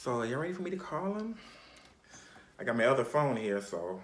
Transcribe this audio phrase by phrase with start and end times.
[0.00, 1.34] So, are you ready for me to call him?
[2.56, 4.00] I got my other phone here, so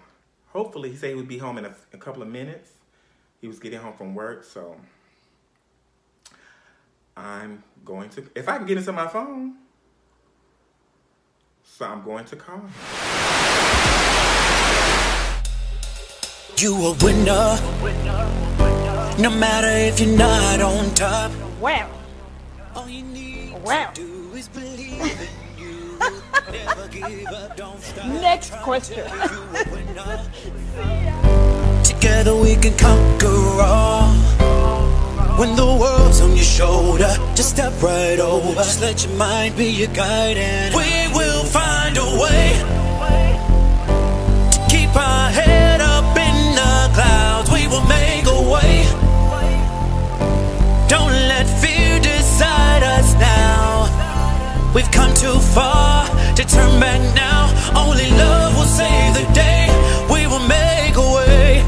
[0.47, 2.69] hopefully he said he would be home in a, a couple of minutes.
[3.39, 4.75] He was getting home from work, so
[7.15, 9.55] I'm going to, if I can get into my phone,
[11.63, 12.69] so I'm going to call him.
[16.57, 17.57] You a winner.
[19.17, 21.31] No matter if you're not on top.
[21.61, 21.89] Wow.
[22.75, 23.91] All you need Wow.
[23.91, 25.29] to do is believe
[28.21, 29.03] Next question.
[31.83, 34.13] Together we can conquer all.
[35.39, 38.53] When the world's on your shoulder, just step right over.
[38.55, 42.53] Just let your mind be your guide, and we will find a way
[44.51, 47.51] to keep our head up in the clouds.
[47.51, 48.85] We will make a way.
[50.87, 54.71] Don't let fear decide us now.
[54.73, 55.94] We've come too far
[56.35, 57.47] to turn back now.
[57.79, 59.67] Only love will save the day.
[60.11, 61.63] We will make a way.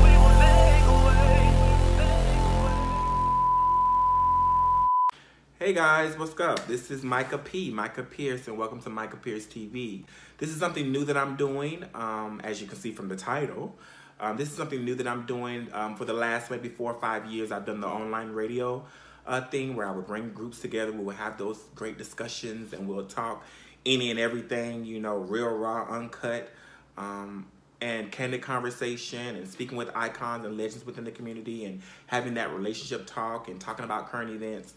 [5.58, 6.68] Hey guys, what's up?
[6.68, 10.04] This is Micah P, Micah Pierce, and welcome to Micah Pierce TV.
[10.38, 13.73] This is something new that I'm doing, um, as you can see from the title.
[14.20, 17.00] Um, this is something new that I'm doing um, for the last maybe four or
[17.00, 17.54] five years.
[17.54, 18.86] I've done the online radio
[19.26, 20.92] uh, thing where I would bring groups together.
[20.92, 23.45] We would have those great discussions and we'll talk
[23.88, 26.50] any and everything, you know, real, raw, uncut,
[26.98, 27.48] um,
[27.82, 32.54] and candid conversation and speaking with icons and legends within the community and having that
[32.54, 34.74] relationship talk and talking about current events.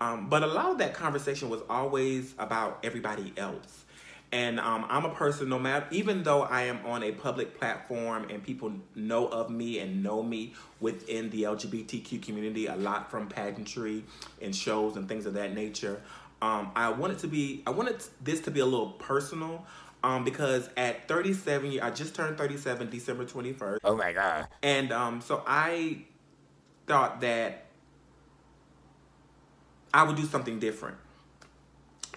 [0.00, 3.84] Um, but a lot of that conversation was always about everybody else.
[4.32, 8.26] And um, I'm a person, no matter, even though I am on a public platform
[8.28, 13.28] and people know of me and know me within the LGBTQ community a lot from
[13.28, 14.04] pageantry
[14.42, 16.02] and shows and things of that nature,
[16.42, 19.64] um, I wanted to be, I wanted this to be a little personal
[20.04, 23.78] um, because at 37, I just turned 37 December 21st.
[23.84, 24.48] Oh my god.
[24.62, 26.04] And um, so I
[26.86, 27.66] thought that
[29.92, 30.98] I would do something different.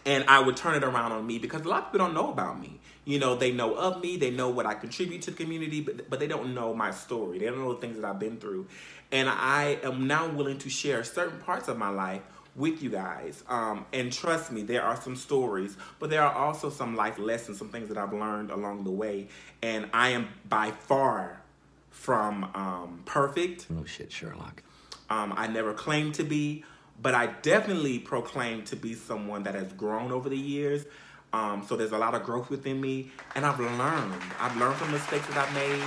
[0.06, 2.31] And I would turn it around on me because a lot of people don't know
[2.31, 2.80] about me.
[3.06, 6.09] You know, they know of me, they know what I contribute to the community, but,
[6.09, 7.40] but they don't know my story.
[7.40, 8.68] They don't know the things that I've been through.
[9.12, 12.22] And I am now willing to share certain parts of my life
[12.59, 13.44] with you guys.
[13.47, 17.58] Um, and trust me, there are some stories, but there are also some life lessons,
[17.58, 19.30] some things that I've learned along the way.
[19.64, 21.42] And I am by far
[21.90, 23.69] from um, perfect.
[23.69, 24.62] No shit, Sherlock.
[25.09, 26.64] Um, I never claimed to be,
[27.02, 30.86] but I definitely proclaim to be someone that has grown over the years.
[31.31, 34.22] Um, so there's a lot of growth within me, and I've learned.
[34.40, 35.84] I've learned from mistakes that I've made,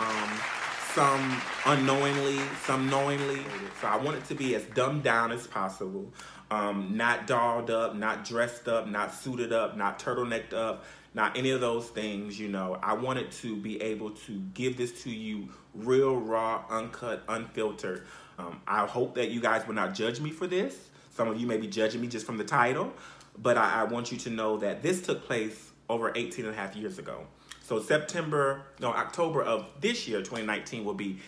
[0.00, 0.57] um,
[0.94, 3.42] some unknowingly, some knowingly.
[3.80, 6.12] So I want it to be as dumbed down as possible,
[6.50, 10.84] um, not dolled up, not dressed up, not suited up, not turtlenecked up,
[11.14, 12.38] not any of those things.
[12.38, 17.22] You know, I wanted to be able to give this to you real, raw, uncut,
[17.28, 18.06] unfiltered.
[18.38, 20.88] Um, I hope that you guys will not judge me for this.
[21.10, 22.92] Some of you may be judging me just from the title,
[23.36, 26.56] but I, I want you to know that this took place over 18 and a
[26.56, 27.26] half years ago.
[27.62, 31.18] So September, no, October of this year, 2019, will be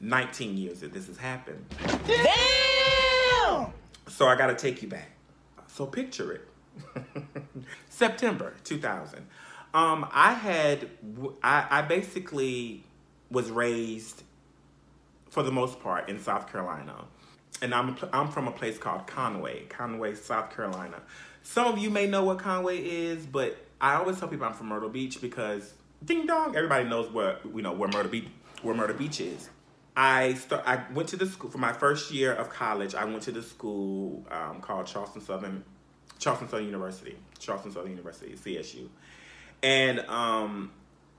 [0.00, 1.64] 19 years that this has happened.
[2.06, 3.72] Damn!
[4.06, 5.10] So I got to take you back.
[5.66, 6.48] So picture it.
[7.88, 9.26] September 2000.
[9.74, 10.88] Um, I had,
[11.42, 12.84] I, I basically
[13.30, 14.22] was raised
[15.30, 17.04] for the most part in South Carolina.
[17.60, 21.02] And I'm, I'm from a place called Conway, Conway, South Carolina.
[21.42, 24.68] Some of you may know what Conway is, but I always tell people I'm from
[24.68, 25.74] Myrtle Beach because
[26.04, 28.26] ding dong, everybody knows where you know where Myrtle Beach
[28.62, 29.50] where Myrtle Beach is.
[29.96, 32.94] I start, I went to the school for my first year of college.
[32.94, 35.64] I went to the school um, called Charleston Southern
[36.18, 38.88] Charleston Southern University, Charleston Southern University, CSU,
[39.62, 40.72] and um,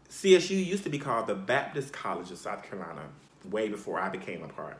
[0.09, 3.03] CSU used to be called the Baptist College of South Carolina
[3.49, 4.77] way before I became a part,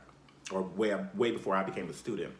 [0.51, 2.34] or way way before I became a student.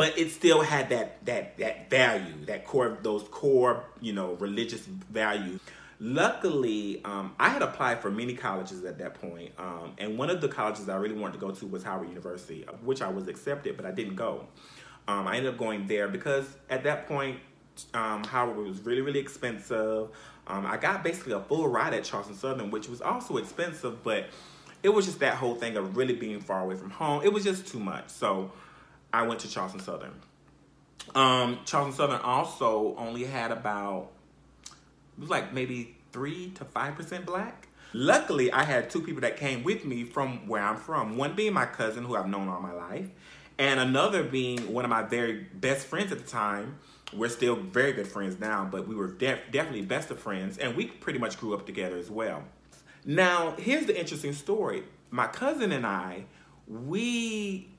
[0.00, 4.86] But it still had that that that value, that core those core you know religious
[4.86, 5.60] values.
[5.98, 10.40] Luckily, um, I had applied for many colleges at that point, um, and one of
[10.40, 13.76] the colleges I really wanted to go to was Howard University, which I was accepted,
[13.76, 14.46] but I didn't go.
[15.06, 17.38] Um, I ended up going there because at that point,
[17.92, 20.08] um, Howard was really, really expensive.
[20.46, 24.30] Um, I got basically a full ride at Charleston Southern, which was also expensive, but
[24.82, 27.22] it was just that whole thing of really being far away from home.
[27.22, 28.08] It was just too much.
[28.08, 28.50] So
[29.12, 30.12] I went to Charleston Southern.
[31.14, 34.10] Um, Charleston Southern also only had about,
[34.64, 37.68] it was like maybe 3 to 5% black.
[37.92, 41.16] Luckily, I had two people that came with me from where I'm from.
[41.16, 43.08] One being my cousin, who I've known all my life,
[43.58, 46.78] and another being one of my very best friends at the time,
[47.12, 50.76] we're still very good friends now, but we were def- definitely best of friends, and
[50.76, 52.44] we pretty much grew up together as well.
[53.04, 54.84] Now, here's the interesting story.
[55.10, 56.26] My cousin and I,
[56.68, 57.69] we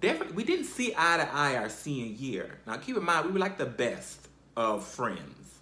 [0.00, 2.58] definitely we didn't see eye to eye our senior year.
[2.66, 5.58] Now, keep in mind, we were like the best of friends.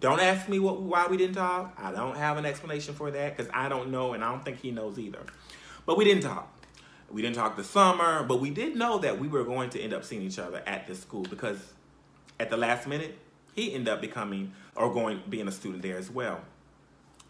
[0.00, 1.78] Don't ask me what why we didn't talk.
[1.78, 4.60] I don't have an explanation for that because I don't know, and I don't think
[4.60, 5.20] he knows either.
[5.84, 6.50] But we didn't talk.
[7.10, 9.92] We didn't talk the summer, but we did know that we were going to end
[9.92, 11.58] up seeing each other at this school because
[12.38, 13.18] at the last minute,
[13.54, 16.40] he ended up becoming or going being a student there as well.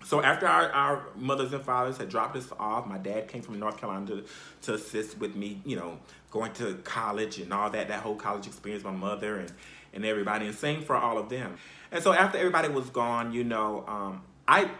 [0.04, 3.58] So after our, our mothers and fathers had dropped us off, my dad came from
[3.58, 4.24] North Carolina to,
[4.62, 5.98] to assist with me, you know,
[6.30, 9.52] going to college and all that, that whole college experience, my mother and,
[9.92, 11.56] and everybody, and same for all of them.
[11.92, 14.70] And so after everybody was gone, you know, um, I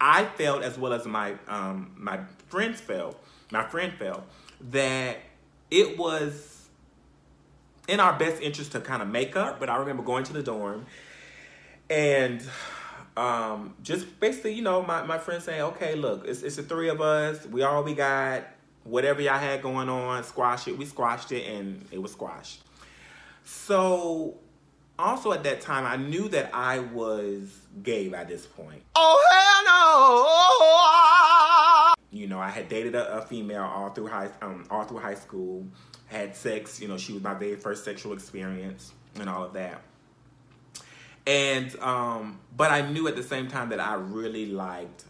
[0.00, 3.20] I felt as well as my um, my friends felt,
[3.50, 4.22] my friend felt
[4.70, 5.18] that
[5.70, 6.68] it was
[7.88, 9.58] in our best interest to kind of make up.
[9.58, 10.86] But I remember going to the dorm
[11.90, 12.42] and
[13.18, 16.88] um, just basically, you know, my, my friend saying, okay, look, it's, it's the three
[16.88, 17.44] of us.
[17.46, 18.44] We all we got.
[18.84, 20.78] Whatever y'all had going on, squash it.
[20.78, 22.62] We squashed it and it was squashed.
[23.44, 24.38] So,
[24.98, 28.82] also at that time, I knew that I was gay by this point.
[28.94, 29.64] Oh, hell
[32.12, 32.18] no!
[32.18, 35.16] You know, I had dated a, a female all through high, um, all through high
[35.16, 35.66] school
[36.06, 36.80] had sex.
[36.80, 39.82] You know, she was my very first sexual experience and all of that.
[41.28, 45.04] And um, but I knew at the same time that I really liked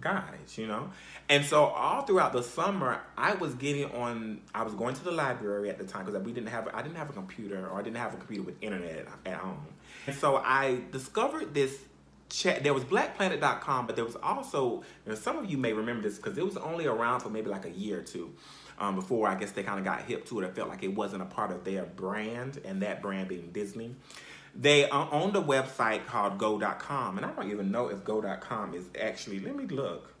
[0.00, 0.90] guys, you know.
[1.28, 4.40] And so all throughout the summer, I was getting on.
[4.54, 6.68] I was going to the library at the time because we didn't have.
[6.72, 9.66] I didn't have a computer, or I didn't have a computer with internet at home.
[10.06, 11.78] And so I discovered this
[12.30, 12.62] chat.
[12.62, 14.82] There was BlackPlanet.com, but there was also.
[15.04, 17.50] You know, some of you may remember this because it was only around for maybe
[17.50, 18.32] like a year or two
[18.78, 20.46] um, before I guess they kind of got hip to it.
[20.46, 23.94] I felt like it wasn't a part of their brand, and that brand being Disney.
[24.54, 28.84] They uh, owned a website called Go.com, and I don't even know if Go.com is
[29.00, 29.40] actually.
[29.40, 30.12] Let me look.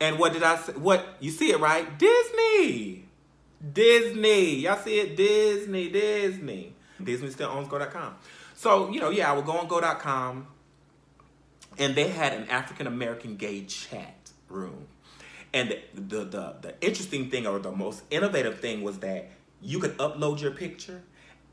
[0.00, 0.72] And what did I say?
[0.72, 1.98] What you see it right?
[1.98, 3.04] Disney,
[3.72, 4.56] Disney.
[4.56, 5.16] Y'all see it?
[5.16, 6.74] Disney, Disney.
[7.02, 8.16] Disney still owns Go.com.
[8.54, 10.48] So you know, yeah, I would go on Go.com,
[11.78, 14.86] and they had an African American gay chat room.
[15.54, 19.30] And the, the, the, the interesting thing or the most innovative thing was that
[19.62, 21.02] you could upload your picture.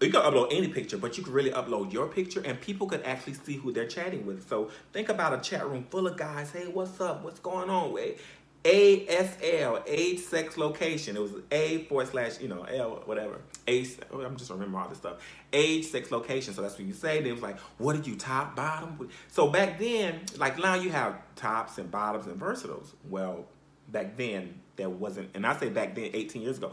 [0.02, 3.02] You can upload any picture, but you can really upload your picture and people could
[3.04, 4.48] actually see who they're chatting with.
[4.50, 6.52] So think about a chat room full of guys.
[6.52, 7.24] Hey, what's up?
[7.24, 7.94] What's going on?
[7.94, 8.20] Wait.
[8.66, 11.16] ASL, age, sex, location.
[11.16, 13.40] It was A forward slash, you know, L, whatever.
[13.68, 15.18] A, I'm just remember all this stuff.
[15.54, 16.54] Age, sex, location.
[16.54, 17.20] So that's what you say.
[17.20, 19.08] Then it was like, what did you top, bottom?
[19.30, 22.88] So back then, like now you have tops and bottoms and versatiles.
[23.08, 23.46] Well,
[23.90, 26.72] back then there wasn't, and I say back then, 18 years ago,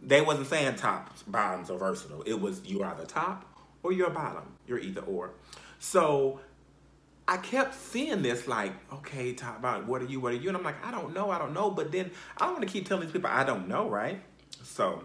[0.00, 2.22] they wasn't saying tops, bottoms, or versatile.
[2.22, 3.44] It was you are the top
[3.82, 4.44] or you're bottom.
[4.66, 5.32] You're either or.
[5.78, 6.40] So
[7.26, 10.48] I kept seeing this like, okay, top bottom, what are you, what are you?
[10.48, 11.70] And I'm like, I don't know, I don't know.
[11.70, 14.20] But then I don't want to keep telling these people I don't know, right?
[14.62, 15.02] So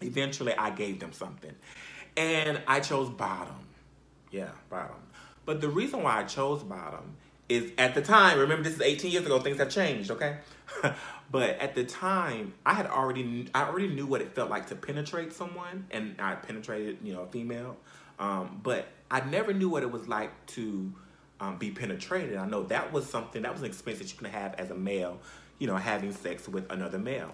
[0.00, 1.54] eventually I gave them something.
[2.16, 3.54] And I chose bottom.
[4.30, 4.96] Yeah, bottom.
[5.44, 7.16] But the reason why I chose bottom
[7.50, 10.38] is at the time, remember this is 18 years ago, things have changed, okay?
[11.30, 14.76] but at the time, I had already I already knew what it felt like to
[14.76, 17.76] penetrate someone, and I penetrated, you know, a female.
[18.18, 20.92] Um, but I never knew what it was like to
[21.40, 22.36] um, be penetrated.
[22.36, 24.74] I know that was something that was an experience that you can have as a
[24.76, 25.18] male,
[25.58, 27.32] you know, having sex with another male.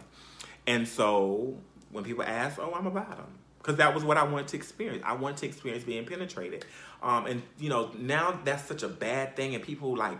[0.66, 1.58] And so
[1.90, 3.26] when people ask, "Oh, I'm a bottom,"
[3.66, 5.02] because that was what I wanted to experience.
[5.04, 6.64] I wanted to experience being penetrated.
[7.02, 10.18] Um, and you know, now that's such a bad thing, and people like,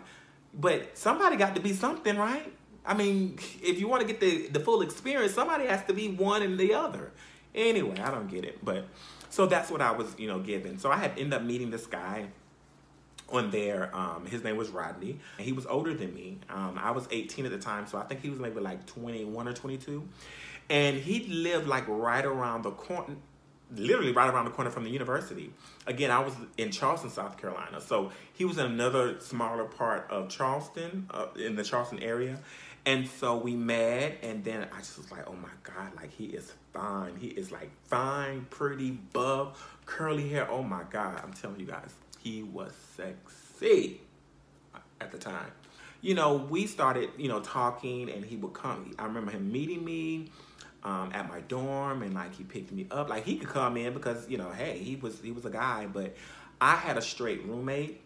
[0.53, 2.53] but somebody got to be something, right?
[2.85, 6.09] I mean, if you want to get the the full experience, somebody has to be
[6.09, 7.13] one and the other.
[7.55, 8.87] Anyway, I don't get it, but
[9.31, 10.79] so that's what I was, you know, given.
[10.79, 12.27] So I had ended up meeting this guy
[13.29, 13.95] on there.
[13.95, 16.39] Um, his name was Rodney, and he was older than me.
[16.51, 19.49] Um, I was 18 at the time, so I think he was maybe like 21
[19.49, 20.07] or 22.
[20.69, 23.17] And he lived like right around the corner,
[23.75, 25.53] literally right around the corner from the university.
[25.87, 27.81] Again, I was in Charleston, South Carolina.
[27.81, 32.39] So he was in another smaller part of Charleston, uh, in the Charleston area.
[32.85, 36.27] And so we met, and then I just was like, oh my God, like he
[36.27, 37.17] is fine.
[37.17, 40.49] He is like fine, pretty, buff, curly hair.
[40.49, 44.01] Oh my God, I'm telling you guys, he was sexy
[45.01, 45.51] at the time.
[46.01, 48.95] You know, we started, you know, talking, and he would come.
[49.01, 50.31] I remember him meeting me
[50.87, 53.11] um, at my dorm and like he picked me up.
[53.11, 55.87] Like he could come in because you know, hey, he was he was a guy,
[55.93, 56.15] but
[56.61, 58.01] I had a straight roommate,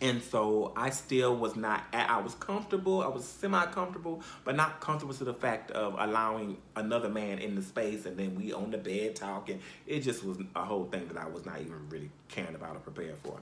[0.00, 4.80] And so I still was not, I was comfortable, I was semi comfortable, but not
[4.80, 8.70] comfortable to the fact of allowing another man in the space and then we on
[8.72, 9.60] the bed talking.
[9.86, 12.80] It just was a whole thing that I was not even really caring about or
[12.80, 13.38] prepared for.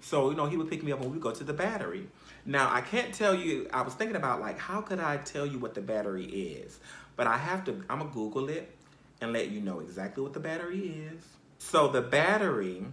[0.00, 2.06] So, you know, he would pick me up when we go to the battery.
[2.44, 5.58] Now, I can't tell you, I was thinking about like, how could I tell you
[5.58, 6.78] what the battery is?
[7.16, 8.76] But I have to, I'm gonna Google it
[9.20, 11.24] and let you know exactly what the battery is.
[11.58, 12.84] So the battery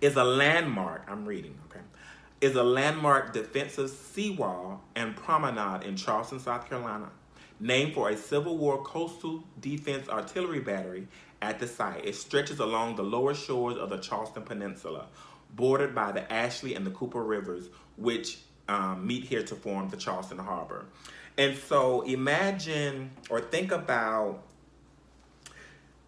[0.00, 1.80] is a landmark, I'm reading, okay,
[2.40, 7.10] is a landmark defensive seawall and promenade in Charleston, South Carolina,
[7.60, 11.06] named for a Civil War coastal defense artillery battery
[11.40, 12.04] at the site.
[12.04, 15.06] It stretches along the lower shores of the Charleston Peninsula,
[15.54, 18.38] bordered by the Ashley and the Cooper Rivers, which
[18.68, 20.86] um, meet here to form the Charleston Harbor.
[21.38, 24.42] And so imagine or think about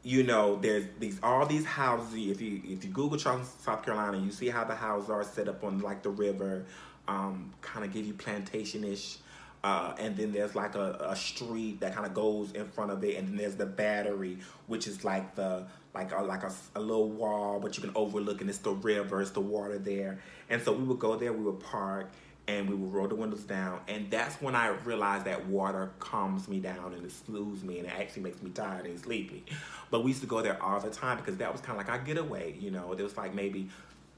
[0.05, 2.15] you know, there's these all these houses.
[2.15, 5.49] If you if you Google Charleston, South Carolina, you see how the houses are set
[5.49, 6.67] up on like the river,
[7.09, 9.17] um, kind of give you plantation ish.
[9.65, 13.03] Uh, and then there's like a, a street that kind of goes in front of
[13.03, 15.65] it, and then there's the battery, which is like the
[15.95, 19.23] like a, like a, a little wall, but you can overlook, and it's the river,
[19.23, 20.19] it's the water there.
[20.51, 22.11] And so we would go there, we would park,
[22.47, 23.81] and we would roll the windows down.
[23.89, 27.89] And that's when I realized that water calms me down and it soothes me and
[27.89, 29.45] it actually makes me tired and sleepy.
[29.91, 31.89] But we used to go there all the time because that was kind of like
[31.89, 32.57] our getaway.
[32.59, 33.69] You know, it was like maybe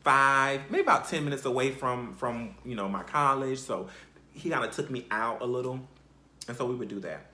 [0.03, 3.61] five, maybe about 10 minutes away from, from you know, my college.
[3.61, 3.89] So
[4.33, 5.81] he kind of took me out a little.
[6.49, 7.27] And so we would do that.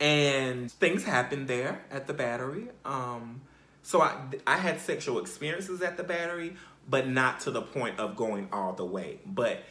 [0.00, 2.68] And things happened there at the battery.
[2.84, 3.40] Um,
[3.82, 6.56] so I, I had sexual experiences at the battery,
[6.88, 9.18] but not to the point of going all the way.
[9.26, 9.62] But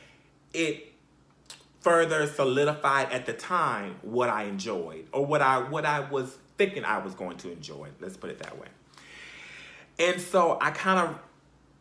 [0.54, 0.94] it
[1.82, 6.84] further solidified at the time what I enjoyed or what I what I was thinking
[6.84, 7.90] I was going to enjoy.
[8.00, 8.68] Let's put it that way.
[10.00, 11.20] And so I kind of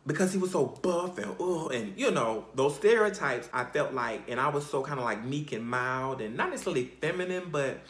[0.06, 4.30] because he was so buff and oh and you know those stereotypes I felt like
[4.30, 7.80] and I was so kind of like meek and mild and not necessarily feminine but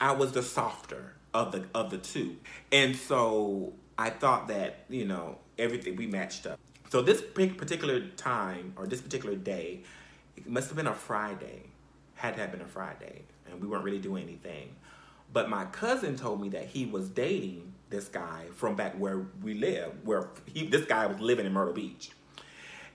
[0.00, 2.36] I was the softer of the of the two.
[2.72, 6.58] And so I thought that, you know, everything we matched up.
[6.90, 9.80] So this particular time or this particular day,
[10.36, 11.64] it must have been a Friday.
[12.14, 14.74] Had to have been a Friday, and we weren't really doing anything.
[15.32, 19.54] But my cousin told me that he was dating this guy from back where we
[19.54, 22.10] live, where he this guy was living in Myrtle Beach.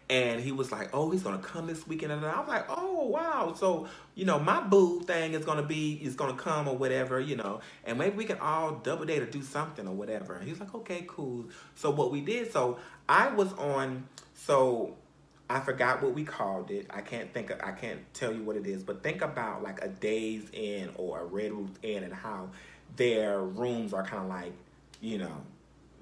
[0.10, 3.08] And he was like, "Oh, he's gonna come this weekend," and I was like, "Oh,
[3.08, 7.20] wow!" So you know, my boo thing is gonna be is gonna come or whatever,
[7.20, 10.36] you know, and maybe we can all double date or do something or whatever.
[10.36, 11.46] And he's like, "Okay, cool."
[11.76, 14.96] So what we did, so I was on, so
[15.50, 16.88] I forgot what we called it.
[16.90, 19.84] I can't think of, I can't tell you what it is, but think about like
[19.84, 22.50] a Days Inn or a Red Roof Inn and how
[22.96, 24.54] their rooms are kind of like,
[25.02, 25.44] you know,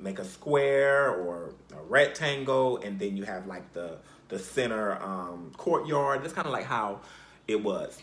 [0.02, 3.98] make a square or a rectangle, and then you have like the
[4.30, 6.24] the center um, courtyard.
[6.24, 7.02] That's kind of like how
[7.48, 8.02] it was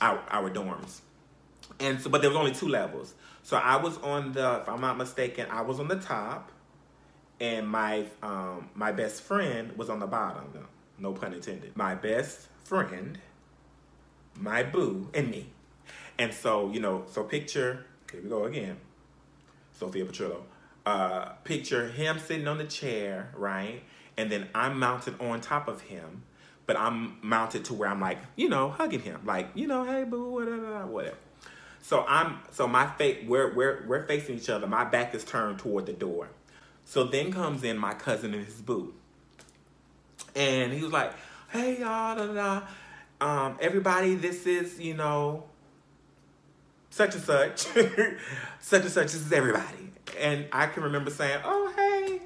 [0.00, 1.00] our our dorms.
[1.80, 3.14] And so, but there was only two levels.
[3.42, 6.50] So I was on the, if I'm not mistaken, I was on the top,
[7.40, 10.44] and my um, my best friend was on the bottom.
[10.54, 11.76] No, no pun intended.
[11.76, 13.18] My best friend,
[14.38, 15.48] my boo, and me.
[16.18, 17.86] And so you know, so picture.
[18.10, 18.76] Here we go again.
[19.72, 20.42] Sophia Petrillo.
[20.86, 23.82] Uh, picture him sitting on the chair, right?
[24.16, 26.22] And then I'm mounted on top of him,
[26.66, 30.04] but I'm mounted to where I'm like, you know, hugging him, like, you know, hey
[30.04, 31.16] boo, whatever, whatever.
[31.80, 34.66] So I'm so my face we're we're we're facing each other.
[34.66, 36.28] My back is turned toward the door.
[36.86, 38.94] So then comes in my cousin and his boo.
[40.34, 41.12] And he was like,
[41.50, 42.62] hey y'all, da, da, da.
[43.20, 45.44] Um, everybody, this is, you know,
[46.90, 47.58] such and such.
[48.60, 49.92] such and such, this is everybody.
[50.18, 52.20] And I can remember saying, oh, hey.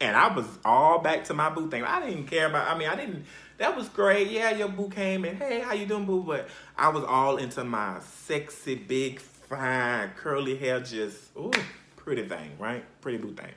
[0.00, 1.84] And I was all back to my boo thing.
[1.84, 3.24] I didn't care about, I mean, I didn't,
[3.58, 4.30] that was great.
[4.30, 6.24] Yeah, your boo came and, hey, how you doing, boo?
[6.24, 11.52] But I was all into my sexy, big, fine, curly hair, just, ooh,
[11.96, 12.84] pretty thing, right?
[13.00, 13.52] Pretty boo thing.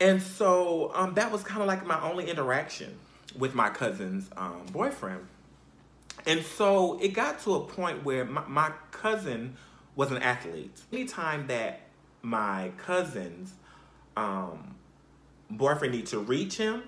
[0.00, 2.98] And so um, that was kind of like my only interaction
[3.38, 5.26] with my cousin's um, boyfriend.
[6.26, 9.56] And so it got to a point where my, my cousin
[9.94, 10.80] was an athlete.
[10.92, 11.80] Anytime that
[12.26, 13.54] my cousin's
[14.16, 14.74] um,
[15.48, 16.82] boyfriend need to reach him,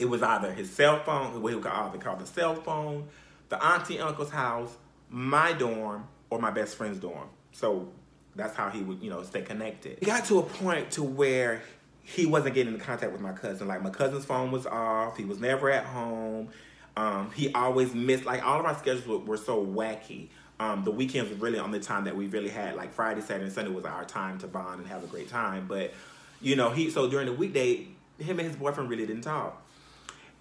[0.00, 3.06] it was either his cell phone, what he would either call the cell phone,
[3.50, 4.76] the auntie uncle's house,
[5.10, 7.28] my dorm, or my best friend's dorm.
[7.52, 7.88] So
[8.34, 9.98] that's how he would, you know, stay connected.
[10.00, 11.62] It got to a point to where
[12.02, 13.68] he wasn't getting in contact with my cousin.
[13.68, 15.16] Like my cousin's phone was off.
[15.16, 16.48] He was never at home.
[16.96, 18.24] Um, he always missed.
[18.24, 20.30] Like all of our schedules were, were so wacky.
[20.60, 22.76] Um, the weekends were really on the time that we really had.
[22.76, 25.64] Like Friday, Saturday, and Sunday was our time to bond and have a great time.
[25.66, 25.94] But
[26.42, 27.88] you know, he so during the weekday,
[28.18, 29.66] him and his boyfriend really didn't talk.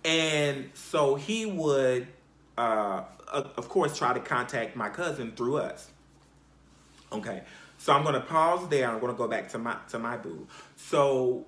[0.04, 2.08] And so he would,
[2.58, 5.90] uh, of course, try to contact my cousin through us.
[7.14, 7.44] Okay,
[7.78, 8.90] so I'm gonna pause there.
[8.90, 10.48] I'm gonna go back to my to my boo.
[10.76, 11.46] So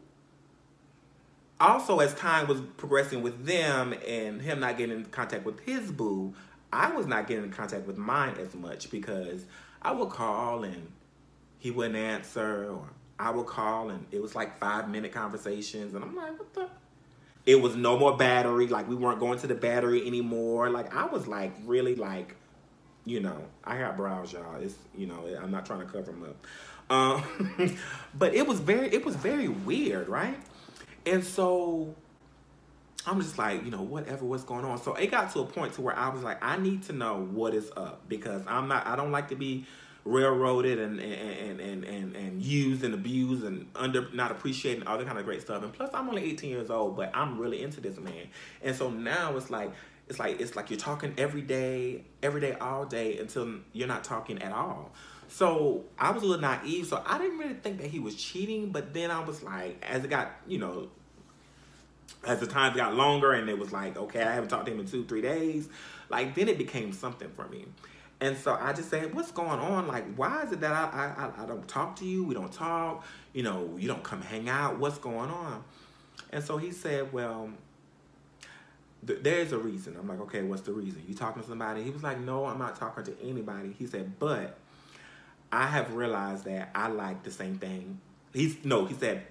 [1.59, 5.91] also as time was progressing with them and him not getting in contact with his
[5.91, 6.33] boo,
[6.73, 9.45] I was not getting in contact with mine as much because
[9.81, 10.91] I would call and
[11.59, 16.03] he wouldn't answer, or I would call and it was like five minute conversations, and
[16.03, 16.69] I'm like, what the?
[17.43, 18.67] It was no more battery.
[18.67, 20.69] Like we weren't going to the battery anymore.
[20.69, 22.35] Like I was like really like
[23.03, 24.61] you know, I got brows, y'all.
[24.61, 26.45] It's you know, I'm not trying to cover them up.
[26.91, 27.77] Um,
[28.13, 30.37] but it was very, it was very weird, right?
[31.05, 31.95] And so
[33.05, 34.81] I'm just like, you know, whatever, what's going on.
[34.81, 37.27] So it got to a point to where I was like, I need to know
[37.31, 39.65] what is up because I'm not, I don't like to be
[40.03, 45.05] railroaded and and and and, and used and abused and under not appreciating all that
[45.05, 45.63] kind of great stuff.
[45.63, 48.27] And plus, I'm only 18 years old, but I'm really into this man.
[48.63, 49.71] And so now it's like
[50.07, 54.03] it's like it's like you're talking every day, every day, all day until you're not
[54.03, 54.91] talking at all.
[55.27, 58.71] So I was a little naive, so I didn't really think that he was cheating.
[58.71, 60.89] But then I was like, as it got, you know,
[62.25, 64.79] as the times got longer, and it was like, okay, I haven't talked to him
[64.79, 65.69] in two, three days.
[66.09, 67.65] Like then it became something for me.
[68.19, 69.87] And so I just said, what's going on?
[69.87, 72.23] Like, why is it that I, I, I don't talk to you?
[72.23, 73.03] We don't talk.
[73.33, 74.77] You know, you don't come hang out.
[74.77, 75.63] What's going on?
[76.31, 77.49] And so he said, well,
[79.01, 79.95] there's a reason.
[79.99, 81.03] I'm like, okay, what's the reason?
[81.07, 81.81] You talking to somebody?
[81.81, 83.75] He was like, no, I'm not talking to anybody.
[83.77, 84.55] He said, but
[85.51, 87.99] I have realized that I like the same thing.
[88.33, 89.23] He's no, he said,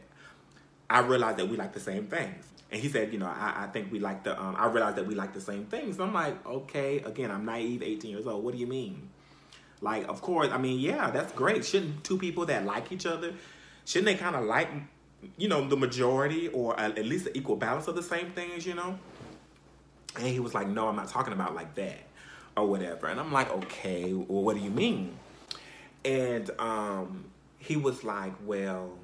[0.89, 2.45] I realized that we like the same things.
[2.73, 5.07] And he said, you know, I, I think we like the, um, I realized that
[5.07, 5.97] we like the same things.
[5.97, 8.45] So I'm like, okay, again, I'm naive, 18 years old.
[8.45, 9.11] What do you mean?
[9.81, 11.65] Like, of course, I mean, yeah, that's great.
[11.65, 13.33] Shouldn't two people that like each other,
[13.85, 14.69] shouldn't they kind of like,
[15.37, 18.75] you know, the majority or at least the equal balance of the same things, you
[18.75, 18.99] know?
[20.17, 22.01] And he was like, no, I'm not talking about like that
[22.57, 23.07] or whatever.
[23.07, 25.17] And I'm like, okay, well, what do you mean?
[26.05, 27.25] And um,
[27.59, 28.97] he was like, well,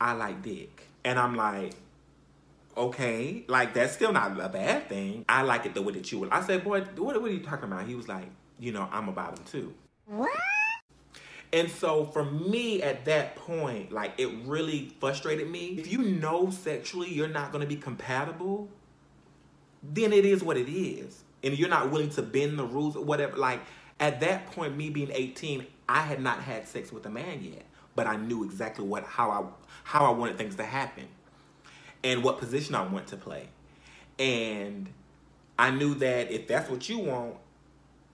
[0.00, 0.88] I like dick.
[1.04, 1.74] And I'm like,
[2.76, 5.24] okay, like that's still not a bad thing.
[5.28, 6.30] I like it the way that you would.
[6.30, 7.86] I said, boy, what, what are you talking about?
[7.86, 8.26] He was like,
[8.58, 9.74] you know, I'm about him too.
[10.06, 10.30] What?
[11.52, 15.76] And so for me at that point, like it really frustrated me.
[15.78, 18.68] If you know sexually you're not going to be compatible,
[19.82, 21.24] then it is what it is.
[21.42, 23.36] And you're not willing to bend the rules or whatever.
[23.36, 23.60] Like
[24.00, 27.64] at that point, me being 18, I had not had sex with a man yet,
[27.94, 29.44] but I knew exactly what how I
[29.84, 31.06] how I wanted things to happen
[32.04, 33.48] and what position I want to play.
[34.18, 34.88] And
[35.58, 37.36] I knew that if that's what you want,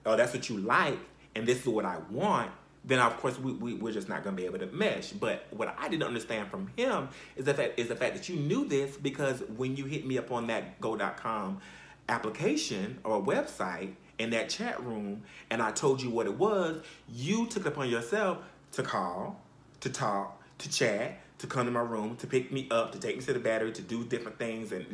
[0.04, 0.98] or that's what you like,
[1.34, 2.50] and this is what I want,
[2.84, 5.10] then of course we, we, we're just not going to be able to mesh.
[5.10, 8.36] But what I didn't understand from him is the fact, is the fact that you
[8.36, 11.60] knew this because when you hit me up on that go.com
[12.08, 17.46] application or website in that chat room and I told you what it was, you
[17.46, 18.38] took it upon yourself
[18.72, 19.40] to call,
[19.80, 23.16] to talk, to chat, to come to my room, to pick me up, to take
[23.16, 24.72] me to the battery, to do different things.
[24.72, 24.86] And,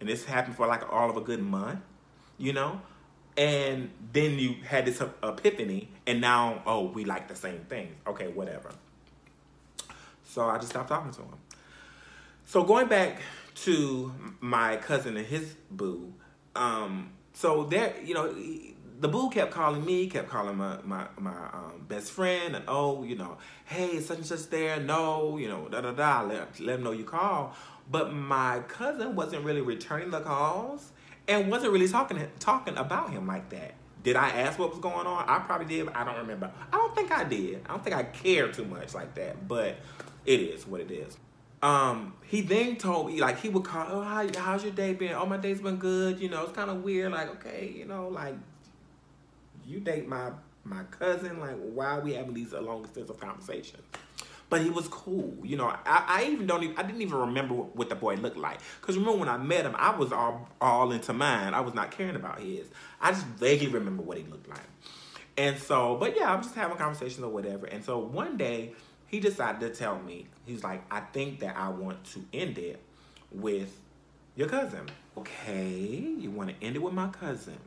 [0.00, 1.80] and this happened for like all of a good month,
[2.38, 2.80] you know?
[3.36, 7.94] And then you had this epiphany, and now, oh, we like the same things.
[8.06, 8.70] Okay, whatever.
[10.24, 11.38] So I just stopped talking to him.
[12.46, 13.20] So going back
[13.56, 16.14] to my cousin and his boo,
[16.54, 18.34] um, so there, you know,
[18.98, 23.04] the boo kept calling me, kept calling my my my um, best friend, and oh,
[23.04, 26.22] you know, hey, such and such there, no, you know, da da da.
[26.22, 27.54] Let let them know you call.
[27.90, 30.90] But my cousin wasn't really returning the calls
[31.28, 33.74] and wasn't really talking talking about him like that.
[34.02, 35.28] Did I ask what was going on?
[35.28, 35.88] I probably did.
[35.88, 36.50] I don't remember.
[36.72, 37.62] I don't think I did.
[37.66, 39.48] I don't think I cared too much like that.
[39.48, 39.76] But
[40.24, 41.16] it is what it is.
[41.62, 45.12] Um, he then told me like he would call, oh, how, how's your day been?
[45.14, 46.20] Oh, my day's been good.
[46.20, 47.10] You know, it's kind of weird.
[47.12, 48.36] Like, okay, you know, like
[49.66, 50.30] you date my
[50.64, 51.40] my cousin.
[51.40, 53.82] Like, why are we having these long of conversations?
[54.48, 55.34] but he was cool.
[55.42, 58.36] You know, I, I even don't even, I didn't even remember what the boy looked
[58.36, 58.58] like.
[58.80, 61.54] Because remember when I met him, I was all, all into mine.
[61.54, 62.68] I was not caring about his.
[63.00, 64.60] I just vaguely remember what he looked like.
[65.36, 67.66] And so, but yeah, I'm just having conversations or whatever.
[67.66, 68.72] And so one day,
[69.08, 72.80] he decided to tell me, he's like, I think that I want to end it
[73.30, 73.76] with
[74.34, 74.88] your cousin.
[75.16, 77.58] Okay, you want to end it with my cousin.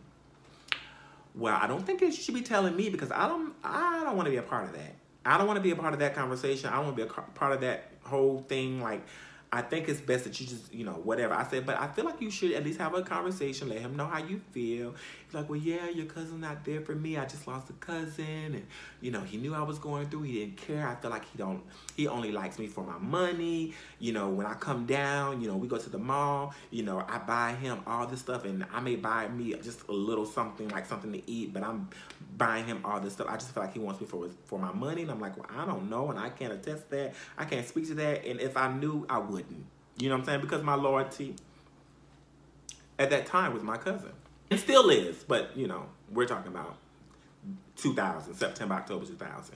[1.39, 4.25] Well, I don't think you should be telling me because I don't I don't want
[4.25, 4.95] to be a part of that.
[5.25, 6.69] I don't want to be a part of that conversation.
[6.69, 8.81] I don't want to be a part of that whole thing.
[8.81, 9.01] Like,
[9.51, 11.33] I think it's best that you just, you know, whatever.
[11.33, 13.95] I said, but I feel like you should at least have a conversation, let him
[13.95, 14.93] know how you feel.
[15.25, 17.17] He's like, well, yeah, your cousin's not there for me.
[17.17, 18.67] I just lost a cousin, and
[19.01, 20.23] you know, he knew I was going through.
[20.23, 20.87] He didn't care.
[20.87, 21.63] I feel like he don't.
[21.95, 23.73] He only likes me for my money.
[23.97, 26.53] You know, when I come down, you know, we go to the mall.
[26.69, 29.91] You know, I buy him all this stuff, and I may buy me just a
[29.91, 31.89] little something like something to eat, but I'm
[32.37, 33.27] buying him all this stuff.
[33.29, 35.47] I just feel like he wants me for for my money, and I'm like, well,
[35.55, 37.15] I don't know, and I can't attest that.
[37.37, 39.65] I can't speak to that, and if I knew, I would wouldn't.
[39.97, 40.41] You know what I'm saying?
[40.41, 41.35] Because my loyalty
[42.97, 44.11] at that time was my cousin.
[44.49, 46.77] It still is, but you know, we're talking about
[47.77, 49.55] 2000, September, October 2000.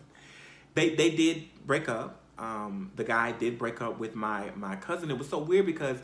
[0.76, 2.20] They they did break up.
[2.38, 5.10] Um, the guy did break up with my my cousin.
[5.12, 5.98] It was so weird because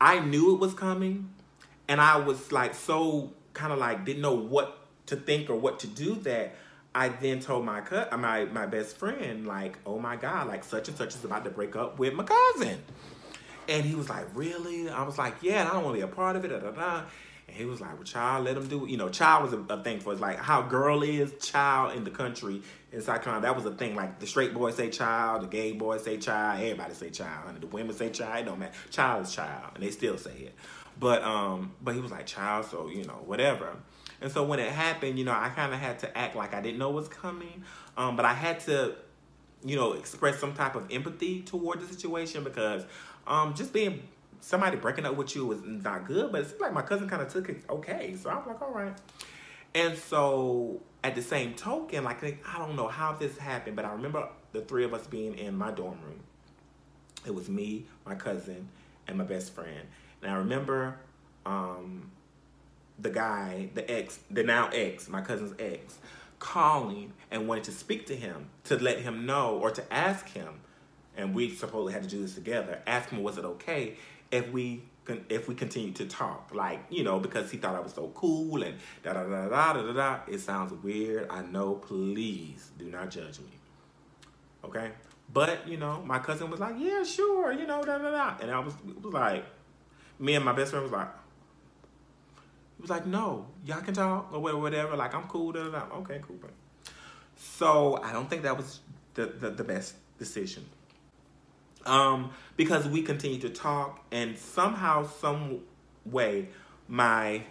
[0.00, 1.30] I knew it was coming,
[1.88, 5.78] and I was like so kind of like didn't know what to think or what
[5.80, 6.56] to do that
[6.94, 10.88] I then told my cut my my best friend like, oh my god, like such
[10.88, 12.78] and such is about to break up with my cousin.
[13.68, 14.88] And he was like, really?
[14.88, 16.48] I was like, yeah, I don't want to be a part of it.
[16.48, 17.02] Da, da, da.
[17.46, 18.90] And he was like, well, child, let him do it.
[18.90, 20.20] You know, child was a, a thing for us.
[20.20, 23.94] Like how girl is, child in the country in Carolina, that was a thing.
[23.94, 27.48] Like the straight boys say child, the gay boys say child, everybody say child.
[27.48, 28.72] And the women say child, it don't matter.
[28.90, 29.72] Child is child.
[29.74, 30.54] And they still say it.
[30.98, 33.76] But um, but he was like, child, so, you know, whatever.
[34.20, 36.60] And so when it happened, you know, I kind of had to act like I
[36.60, 37.64] didn't know was coming.
[37.96, 38.94] Um, but I had to,
[39.64, 42.84] you know, express some type of empathy toward the situation because
[43.26, 44.02] um, just being
[44.40, 47.22] somebody breaking up with you was not good, but it seemed like my cousin kind
[47.22, 48.14] of took it okay.
[48.20, 48.94] So I was like, all right.
[49.74, 53.92] And so at the same token, like I don't know how this happened, but I
[53.92, 56.20] remember the three of us being in my dorm room.
[57.26, 58.68] It was me, my cousin,
[59.08, 59.86] and my best friend.
[60.22, 60.96] And I remember
[61.46, 62.10] um,
[62.98, 65.98] the guy, the ex, the now ex, my cousin's ex,
[66.38, 70.60] calling and wanted to speak to him to let him know or to ask him
[71.16, 72.80] and we supposedly had to do this together.
[72.86, 73.96] Ask him, was it okay
[74.30, 74.82] if we
[75.28, 78.62] if we continue to talk, like you know, because he thought I was so cool
[78.62, 80.18] and da da da da da da da.
[80.26, 81.74] It sounds weird, I know.
[81.74, 83.52] Please do not judge me,
[84.64, 84.92] okay?
[85.32, 88.50] But you know, my cousin was like, yeah, sure, you know, da da da, and
[88.50, 89.44] I was was like,
[90.18, 91.08] me and my best friend was like.
[92.76, 94.96] He was like, no, y'all can talk or whatever.
[94.96, 95.52] Like, I'm cool.
[95.52, 95.94] Da, da, da.
[95.98, 96.36] Okay, cool.
[97.36, 98.80] So I don't think that was
[99.14, 100.66] the, the, the best decision
[101.86, 105.60] um, because we continue to talk, and somehow, some
[106.04, 106.48] way,
[106.88, 107.42] my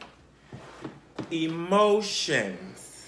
[1.32, 3.08] emotions.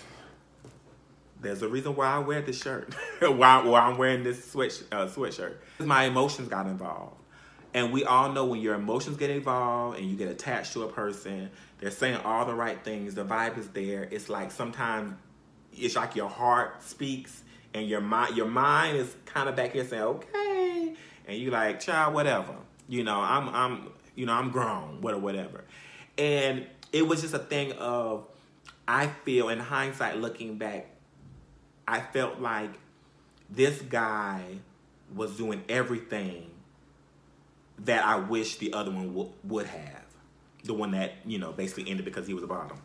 [1.41, 5.05] There's a reason why I wear this shirt, why, why I'm wearing this sweat uh,
[5.05, 5.55] sweatshirt.
[5.79, 7.17] My emotions got involved,
[7.73, 10.87] and we all know when your emotions get involved and you get attached to a
[10.87, 13.13] person, they're saying all the right things.
[13.13, 14.07] The vibe is there.
[14.09, 15.15] It's like sometimes
[15.73, 19.85] it's like your heart speaks, and your mind your mind is kind of back here
[19.85, 20.95] saying, "Okay."
[21.27, 22.55] And you like, child, whatever.
[22.87, 25.63] You know, I'm I'm you know, I'm grown, whatever, whatever.
[26.17, 28.25] And it was just a thing of
[28.87, 30.87] I feel in hindsight looking back,
[31.87, 32.71] I felt like
[33.49, 34.41] this guy
[35.13, 36.51] was doing everything
[37.79, 40.03] that I wish the other one w- would have.
[40.63, 42.77] The one that, you know, basically ended because he was a bottom.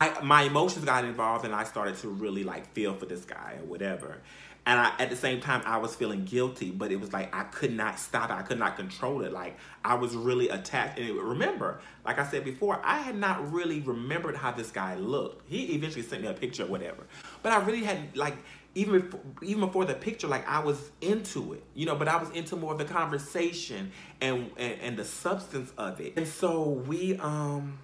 [0.00, 3.56] I, my emotions got involved and I started to really like feel for this guy
[3.60, 4.18] or whatever.
[4.64, 7.42] And I, at the same time, I was feeling guilty, but it was like I
[7.42, 8.34] could not stop it.
[8.34, 9.32] I could not control it.
[9.32, 11.00] Like I was really attached.
[11.00, 15.48] And remember, like I said before, I had not really remembered how this guy looked.
[15.48, 17.06] He eventually sent me a picture or whatever.
[17.42, 18.36] But I really had like
[18.74, 21.96] even before, even before the picture, like I was into it, you know.
[21.96, 26.14] But I was into more of the conversation and and, and the substance of it.
[26.16, 27.78] And so we um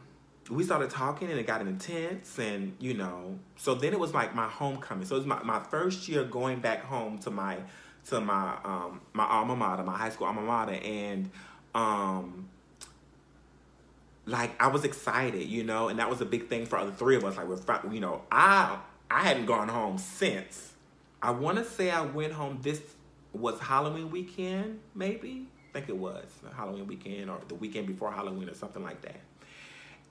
[0.50, 4.34] we started talking and it got intense and you know so then it was like
[4.34, 5.04] my homecoming.
[5.04, 7.58] So it was my, my first year going back home to my
[8.06, 10.78] to my um my alma mater my high school alma mater.
[10.82, 11.30] And
[11.74, 12.48] um
[14.26, 17.16] like I was excited you know and that was a big thing for the three
[17.16, 17.37] of us.
[17.37, 18.78] Like we're you know I
[19.11, 20.72] I hadn't gone home since.
[21.20, 22.80] I want to say I went home this
[23.32, 25.46] was Halloween weekend maybe?
[25.70, 26.24] I think it was
[26.56, 29.20] Halloween weekend or the weekend before Halloween or something like that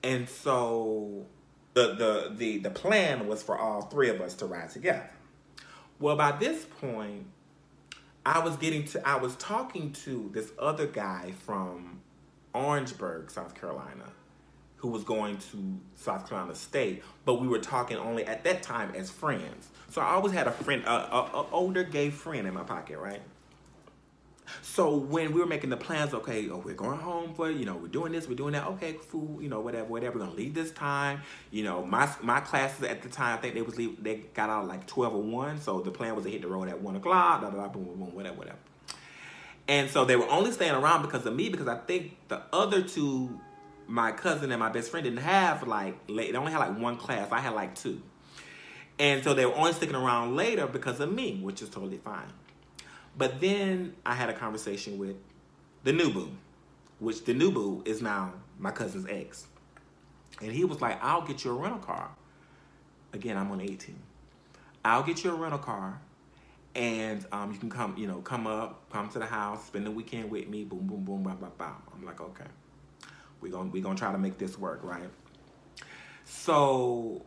[0.02, 1.26] and so
[1.74, 5.10] the the the the plan was for all three of us to ride together.
[6.00, 7.26] Well, by this point,
[8.24, 12.00] I was getting to I was talking to this other guy from
[12.54, 14.12] Orangeburg, South Carolina,
[14.76, 18.92] who was going to South Carolina State, but we were talking only at that time
[18.94, 19.68] as friends.
[19.90, 22.98] So I always had a friend, a, a, a older gay friend in my pocket,
[22.98, 23.22] right?
[24.62, 27.76] So when we were making the plans, okay, oh, we're going home for, you know,
[27.76, 28.66] we're doing this, we're doing that.
[28.66, 30.18] Okay, food, you know, whatever, whatever.
[30.18, 31.22] We're gonna leave this time.
[31.50, 34.50] You know, my my classes at the time, I think they was leave, they got
[34.50, 35.60] out like twelve or one.
[35.60, 37.42] So the plan was to hit the road at one o'clock.
[37.42, 38.58] Da da da, boom, boom, boom, whatever, whatever.
[39.68, 42.82] And so they were only staying around because of me because I think the other
[42.82, 43.38] two,
[43.86, 47.30] my cousin and my best friend, didn't have like they only had like one class.
[47.30, 48.00] I had like two.
[48.98, 52.26] And so they were only sticking around later because of me, which is totally fine.
[53.18, 55.16] But then I had a conversation with
[55.82, 56.30] the new boo,
[57.00, 59.46] which the new boo is now my cousin's ex.
[60.40, 62.10] And he was like, I'll get you a rental car.
[63.12, 63.98] Again, I'm on 18.
[64.84, 66.00] I'll get you a rental car
[66.74, 69.90] and um, you can come, you know, come up, come to the house, spend the
[69.90, 71.72] weekend with me, boom, boom, boom, blah, blah, blah.
[71.92, 72.44] I'm like, okay.
[73.40, 75.08] We're gonna we're gonna try to make this work, right?
[76.24, 77.22] So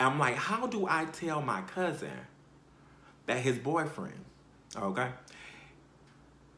[0.00, 2.10] I'm like, how do I tell my cousin
[3.26, 4.24] that his boyfriend,
[4.76, 5.08] okay,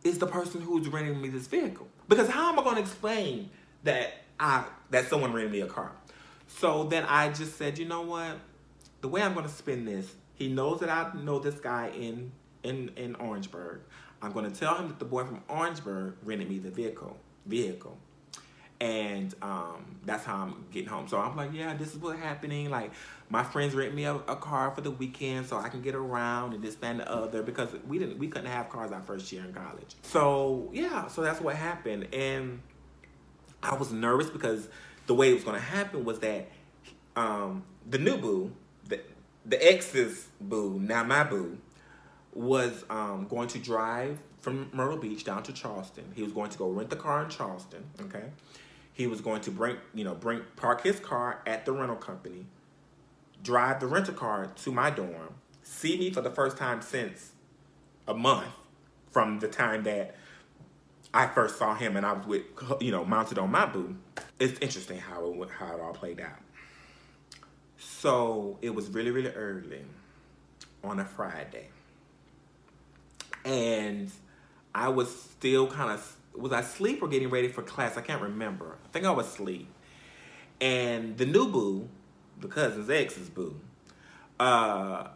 [0.03, 1.89] is the person who's renting me this vehicle?
[2.09, 3.51] Because how am I gonna explain
[3.85, 5.93] that I that someone rented me a car?
[6.47, 8.39] So then I just said, you know what?
[9.01, 12.91] The way I'm gonna spin this, he knows that I know this guy in in
[12.97, 13.81] in Orangeburg.
[14.23, 17.99] I'm gonna tell him that the boy from Orangeburg rented me the vehicle vehicle
[18.85, 21.09] and um, that's how I'm getting home.
[21.09, 22.69] So I'm like, yeah, this is what's happening.
[22.69, 22.93] Like,
[23.31, 26.53] my friends rent me a, a, car for the weekend so I can get around
[26.53, 29.43] and this and the other because we didn't we couldn't have cars our first year
[29.43, 29.97] in college.
[30.03, 32.61] So yeah, so that's what happened, and
[33.63, 34.69] I was nervous because
[35.07, 36.49] the way it was going to happen was that
[37.17, 38.53] um, the new boo,
[38.87, 39.01] the
[39.47, 41.57] the ex's boo, now my boo,
[42.35, 46.05] was um, going to drive from Myrtle Beach down to Charleston.
[46.15, 47.83] He was going to go rent the car in Charleston.
[48.03, 48.25] Okay
[48.95, 52.47] he was going to bring, you know, bring park his car at the rental company,
[53.43, 57.33] drive the rental car to my dorm, see me for the first time since
[58.07, 58.47] a month
[59.11, 60.15] from the time that
[61.13, 62.43] I first saw him and I was with,
[62.81, 63.97] you know, mounted on my boo.
[64.39, 66.41] It's interesting how it how it all played out.
[67.77, 69.85] So it was really really early
[70.83, 71.69] on a Friday,
[73.45, 74.11] and
[74.75, 77.97] I was still kind of was I asleep or getting ready for class?
[77.97, 78.79] I can't remember.
[78.85, 79.69] I think I was asleep.
[80.61, 81.89] And the new boo,
[82.41, 83.61] the cousin's ex's boo,
[84.41, 85.09] uh,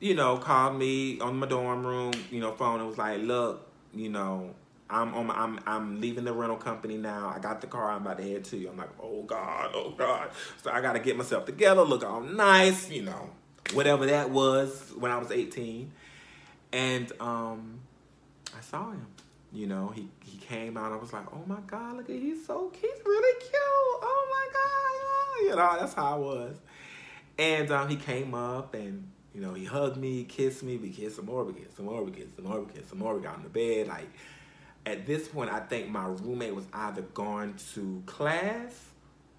[0.00, 3.66] you know, called me on my dorm room, you know, phone and was like, "Look,
[3.94, 4.54] you know,
[4.90, 7.32] I'm on my, I'm I'm leaving the rental company now.
[7.34, 7.90] I got the car.
[7.90, 10.30] I'm about to head to you." I'm like, "Oh God, oh God!"
[10.62, 13.30] So I got to get myself together, look all nice, you know,
[13.72, 15.90] whatever that was when I was 18,
[16.72, 17.80] and um,
[18.56, 19.06] I saw him.
[19.56, 20.92] You know, he he came out.
[20.92, 23.52] I was like, oh my god, look at he's so he's really cute.
[23.54, 26.56] Oh my god, you know, that's how I was.
[27.38, 30.76] And um, he came up and you know he hugged me, kissed me.
[30.76, 31.42] We kissed some more.
[31.42, 32.04] We kissed some more.
[32.04, 32.60] We kissed some more.
[32.60, 33.16] We kissed some more.
[33.16, 33.88] We got in the bed.
[33.88, 34.10] Like
[34.84, 38.90] at this point, I think my roommate was either gone to class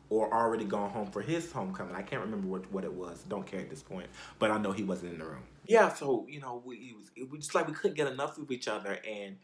[0.10, 1.94] or already gone home for his homecoming.
[1.94, 3.24] I can't remember what, what it was.
[3.30, 4.08] Don't care at this point.
[4.40, 5.44] But I know he wasn't in the room.
[5.68, 8.50] Yeah, so, you know, we, was, it was just like we couldn't get enough of
[8.52, 8.98] each other.
[9.06, 9.36] And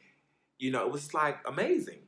[0.64, 2.00] you know, it was like amazing.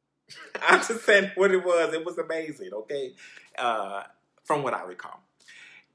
[0.62, 1.92] I'm just said what it was.
[1.92, 3.14] It was amazing, okay?
[3.58, 4.04] Uh,
[4.44, 5.20] from what I recall.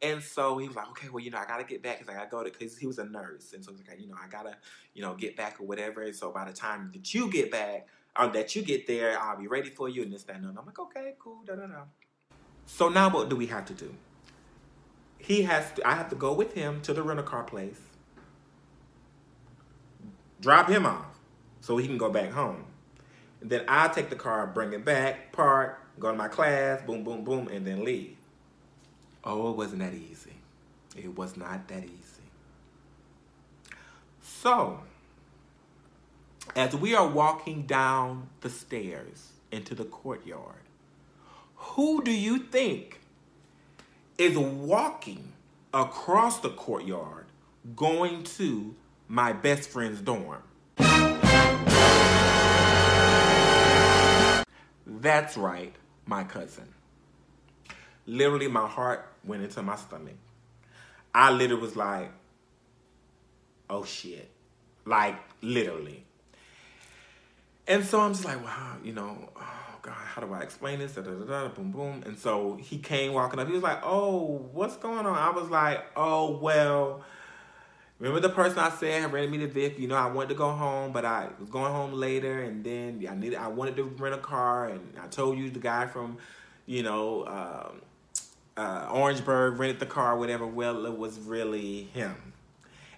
[0.02, 2.14] And so he was like, okay, well, you know, I got to get back because
[2.14, 3.54] I got to go to, because he was a nurse.
[3.54, 4.58] And so he's like, you know, I got to,
[4.94, 6.04] you know, get back or whatever.
[6.04, 7.88] And so by the time that you get back,
[8.20, 10.66] or that you get there, I'll be ready for you and this, that, and I'm
[10.66, 11.84] like, okay, cool, da, da, da.
[12.66, 13.94] So now what do we have to do?
[15.18, 17.80] He has to, I have to go with him to the rental car place,
[20.42, 21.15] drop him off
[21.66, 22.64] so he can go back home.
[23.42, 27.04] And then I take the car, bring it back, park, go to my class, boom,
[27.04, 28.18] boom, boom, and then leave.
[29.24, 30.34] Oh, it wasn't that easy.
[30.96, 32.22] It was not that easy.
[34.22, 34.82] So,
[36.56, 40.62] as we are walking down the stairs into the courtyard,
[41.56, 43.00] who do you think
[44.20, 45.34] is walking
[45.74, 47.26] across the courtyard
[47.76, 48.76] going to
[49.08, 50.44] my best friend's dorm?
[55.06, 55.72] That's right,
[56.08, 56.68] my cousin.
[58.08, 60.16] Literally, my heart went into my stomach.
[61.14, 62.12] I literally was like,
[63.70, 64.28] oh shit.
[64.84, 66.04] Like, literally.
[67.68, 70.94] And so I'm just like, wow, you know, oh God, how do I explain this?
[70.94, 72.02] Da, da, da, da, boom, boom.
[72.04, 73.46] And so he came walking up.
[73.46, 75.16] He was like, oh, what's going on?
[75.16, 77.04] I was like, oh, well,
[77.98, 79.82] Remember the person I said had rented me the vehicle.
[79.82, 83.06] You know, I wanted to go home, but I was going home later, and then
[83.10, 86.18] I needed, I wanted to rent a car, and I told you the guy from,
[86.66, 87.82] you know, um,
[88.58, 90.46] uh, Orangeburg rented the car, whatever.
[90.46, 92.34] Well, it was really him,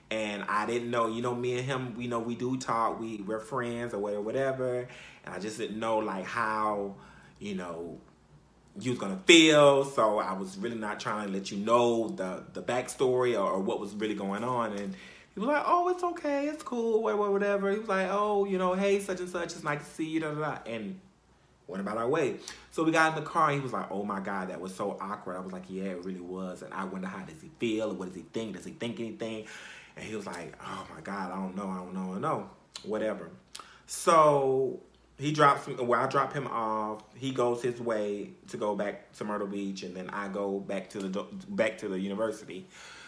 [0.09, 1.07] and I didn't know.
[1.07, 2.99] You know, me and him, we know we do talk.
[2.99, 4.87] We we're friends or whatever, whatever.
[5.25, 6.95] And I just didn't know like how,
[7.39, 7.99] you know,
[8.79, 9.85] you was gonna feel.
[9.85, 13.59] So I was really not trying to let you know the the backstory or, or
[13.59, 14.73] what was really going on.
[14.73, 14.95] And
[15.33, 18.57] He was like, "Oh, it's okay, it's cool, whatever, whatever." He was like, "Oh, you
[18.57, 20.57] know, hey, such and such, it's nice to see you." Da, da, da.
[20.65, 20.99] And
[21.67, 22.37] went about our way.
[22.71, 24.73] So we got in the car and he was like, Oh my God, that was
[24.73, 25.35] so awkward.
[25.35, 26.61] I was like, Yeah, it really was.
[26.61, 27.93] And I wonder how does he feel?
[27.93, 28.55] What does he think?
[28.55, 29.45] Does he think anything?
[29.95, 32.21] And he was like, Oh my God, I don't know, I don't know, I don't
[32.21, 32.49] know.
[32.83, 33.29] Whatever.
[33.85, 34.79] So
[35.19, 37.03] he drops me well, I drop him off.
[37.15, 40.89] He goes his way to go back to Myrtle Beach and then I go back
[40.91, 42.67] to the back to the university.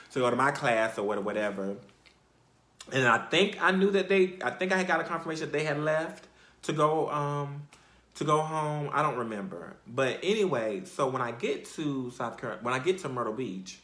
[0.09, 1.77] So go to my class or whatever.
[2.91, 5.51] And I think I knew that they I think I had got a confirmation that
[5.51, 6.27] they had left
[6.63, 7.67] to go um
[8.15, 8.89] to go home.
[8.91, 9.77] I don't remember.
[9.87, 13.79] But anyway, so when I get to South Carolina, when I get to Myrtle Beach,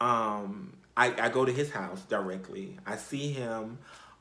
[0.00, 2.78] um, I, I go to his house directly.
[2.86, 3.78] I see him.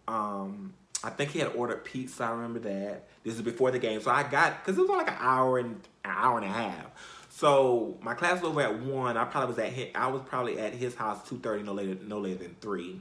[0.07, 2.23] Um, I think he had ordered pizza.
[2.23, 3.07] I remember that.
[3.23, 5.81] This is before the game, so I got because it was like an hour and
[6.03, 6.85] an hour and a half.
[7.29, 9.17] So my class was over at one.
[9.17, 11.97] I probably was at his, I was probably at his house two thirty, no later
[12.05, 12.99] no later than three.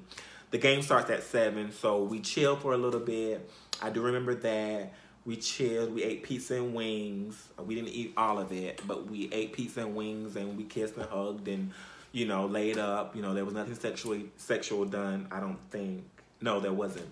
[0.51, 3.49] The game starts at seven, so we chill for a little bit.
[3.83, 4.93] I do remember that.
[5.25, 5.95] We chilled.
[5.95, 7.49] We ate pizza and wings.
[7.59, 10.97] We didn't eat all of it, but we ate pizza and wings, and we kissed
[10.97, 11.73] and hugged, and
[12.13, 13.15] you know, laid up.
[13.15, 15.29] You know, there was nothing sexually sexual done.
[15.31, 16.05] I don't think.
[16.41, 17.07] No, there wasn't.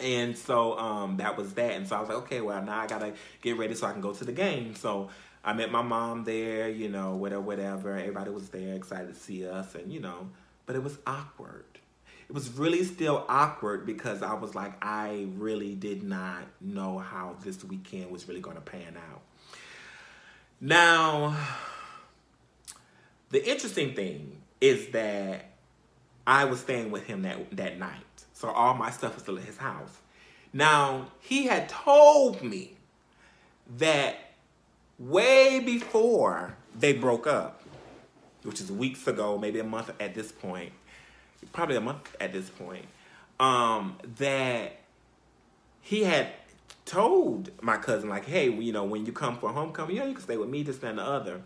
[0.00, 1.72] And so um, that was that.
[1.72, 4.00] And so I was like, okay, well now I gotta get ready so I can
[4.00, 4.74] go to the game.
[4.74, 5.10] So
[5.44, 6.68] I met my mom there.
[6.68, 7.96] You know, whatever, whatever.
[7.96, 10.28] Everybody was there, excited to see us, and you know,
[10.66, 11.64] but it was awkward
[12.28, 17.36] it was really still awkward because I was like, I really did not know how
[17.42, 19.22] this weekend was really going to pan out.
[20.60, 21.34] Now,
[23.30, 25.52] the interesting thing is that
[26.26, 28.04] I was staying with him that, that night.
[28.38, 29.98] So all my stuff was still at his house.
[30.52, 32.76] Now, he had told me
[33.78, 34.14] that
[34.96, 37.62] way before they broke up,
[38.44, 40.70] which is weeks ago, maybe a month at this point,
[41.52, 42.84] probably a month at this point,
[43.40, 44.76] um, that
[45.80, 46.28] he had
[46.84, 50.14] told my cousin, like, hey, you know, when you come for homecoming, you know, you
[50.14, 51.42] can stay with me, this and the other.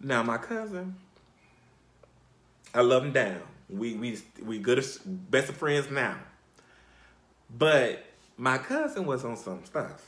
[0.00, 0.94] Now, my cousin,
[2.72, 3.42] I love him down.
[3.68, 6.18] We we we good as best of friends now.
[7.56, 8.04] But
[8.36, 10.02] my cousin was on some stuff.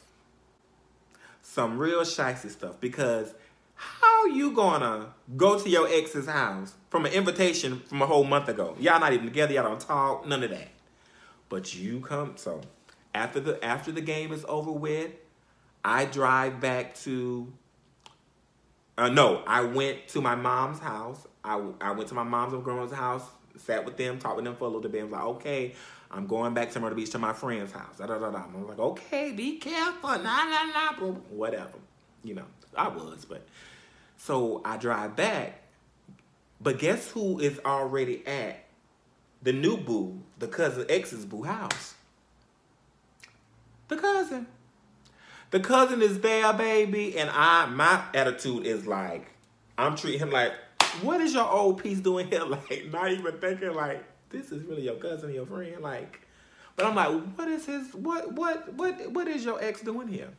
[1.42, 3.34] Some real shicey stuff because
[3.74, 8.48] how you gonna go to your ex's house from an invitation from a whole month
[8.48, 8.74] ago?
[8.78, 10.68] Y'all not even together, y'all don't talk, none of that.
[11.48, 12.62] But you come so
[13.14, 15.12] after the after the game is over with,
[15.84, 17.52] I drive back to
[18.98, 21.26] uh, no, I went to my mom's house.
[21.44, 23.24] I, I went to my mom's and grandma's house,
[23.58, 25.00] sat with them, talked with them for a little bit.
[25.00, 25.74] I was like, okay,
[26.10, 27.98] I'm going back to Myrtle Beach to my friend's house.
[27.98, 28.44] Da, da, da, da.
[28.52, 30.10] I was like, okay, be careful.
[30.10, 30.92] Nah, nah, nah,
[31.30, 31.78] whatever.
[32.22, 32.44] You know,
[32.76, 33.46] I was, but
[34.16, 35.62] so I drive back.
[36.60, 38.64] But guess who is already at
[39.42, 41.94] the new boo, the cousin ex's boo house?
[43.88, 44.46] The cousin.
[45.50, 49.26] The cousin is there, baby, and I my attitude is like,
[49.78, 50.52] I'm treating him like,
[51.02, 52.44] what is your old piece doing here?
[52.46, 55.80] Like, not even thinking like, this is really your cousin, your friend.
[55.80, 56.20] Like,
[56.76, 60.30] but I'm like, what is his what what what what is your ex doing here?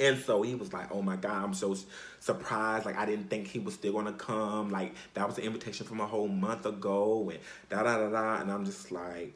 [0.00, 1.76] And so he was like, "Oh my God, I'm so
[2.20, 2.84] surprised!
[2.84, 4.70] Like I didn't think he was still gonna come.
[4.70, 8.40] Like that was an invitation from a whole month ago, and da da da da."
[8.40, 9.32] And I'm just like,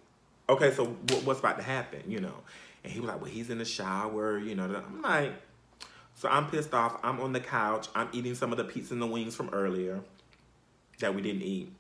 [0.49, 0.87] "Okay, so
[1.25, 2.35] what's about to happen?" You know?
[2.83, 4.65] And he was like, "Well, he's in the shower." You know?
[4.65, 5.33] I'm like,
[6.19, 6.99] so I'm pissed off.
[7.05, 7.87] I'm on the couch.
[7.95, 10.01] I'm eating some of the pizza and the wings from earlier
[10.99, 11.73] that we didn't eat.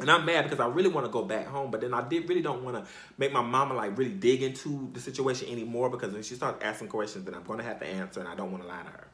[0.00, 2.26] And I'm mad because I really want to go back home, but then I did
[2.26, 6.14] really don't want to make my mama like really dig into the situation anymore because
[6.14, 8.50] when she starts asking questions, then I'm going to have to answer, and I don't
[8.50, 9.08] want to lie to her.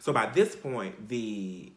[0.00, 1.72] So by this point, the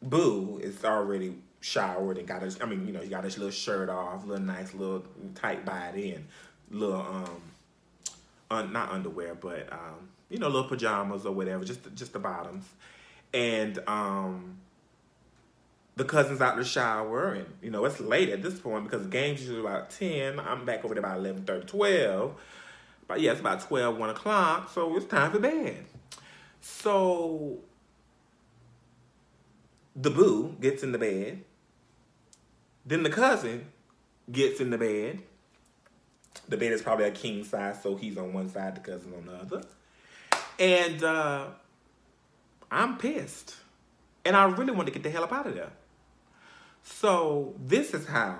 [0.00, 2.60] boo is already showered and got his.
[2.62, 5.04] I mean, you know, he got his little shirt off, little nice, little
[5.34, 6.26] tight body and
[6.70, 7.42] little um,
[8.52, 12.66] un, not underwear, but um, you know, little pajamas or whatever, just just the bottoms,
[13.32, 14.58] and um
[15.96, 19.02] the cousin's out in the shower, and you know it's late at this point because
[19.02, 20.38] the game's usually about ten.
[20.38, 22.34] I'm back over there about 11, 30, 12.
[23.08, 25.84] But yeah, it's about 12, 1 o'clock, so it's time for bed.
[26.60, 27.58] So
[29.94, 31.44] the boo gets in the bed.
[32.84, 33.66] Then the cousin
[34.30, 35.20] gets in the bed.
[36.48, 39.26] The bed is probably a king size, so he's on one side, the cousin on
[39.26, 39.62] the other.
[40.58, 41.46] And uh,
[42.70, 43.56] I'm pissed.
[44.24, 45.70] And I really want to get the hell up out of there.
[46.82, 48.38] So this is how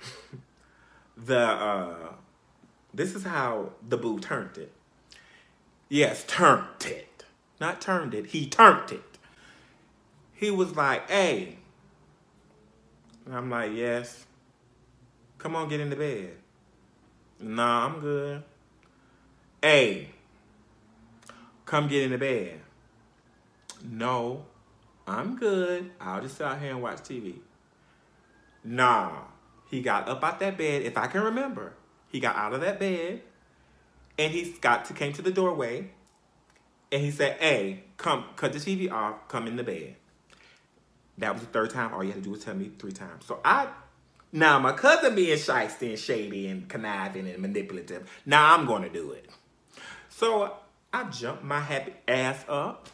[1.16, 2.12] the uh
[2.92, 4.72] this is how the boo turned it.
[5.88, 7.24] Yes, turned it.
[7.60, 8.26] Not turned it.
[8.26, 9.18] He turned it.
[10.32, 11.58] He was like, hey,
[13.26, 14.26] And I'm like, yes.
[15.38, 16.36] Come on, get in the bed.
[17.40, 18.42] Nah, I'm good.
[19.60, 20.10] Hey,
[21.66, 22.60] come get in the bed.
[23.82, 24.44] No,
[25.06, 25.90] I'm good.
[26.00, 27.36] I'll just sit out here and watch TV.
[28.64, 29.18] Nah,
[29.70, 30.82] he got up out that bed.
[30.82, 31.74] If I can remember,
[32.10, 33.20] he got out of that bed
[34.18, 35.90] and he got to came to the doorway
[36.90, 39.28] and he said, "Hey, come cut the TV off.
[39.28, 39.96] Come in the bed."
[41.18, 41.92] That was the third time.
[41.92, 43.26] All you had to do was tell me three times.
[43.26, 43.68] So I
[44.32, 48.10] now my cousin being shisty and shady and conniving and manipulative.
[48.24, 49.28] Now I'm going to do it.
[50.08, 50.56] So
[50.94, 52.88] I jumped my happy ass up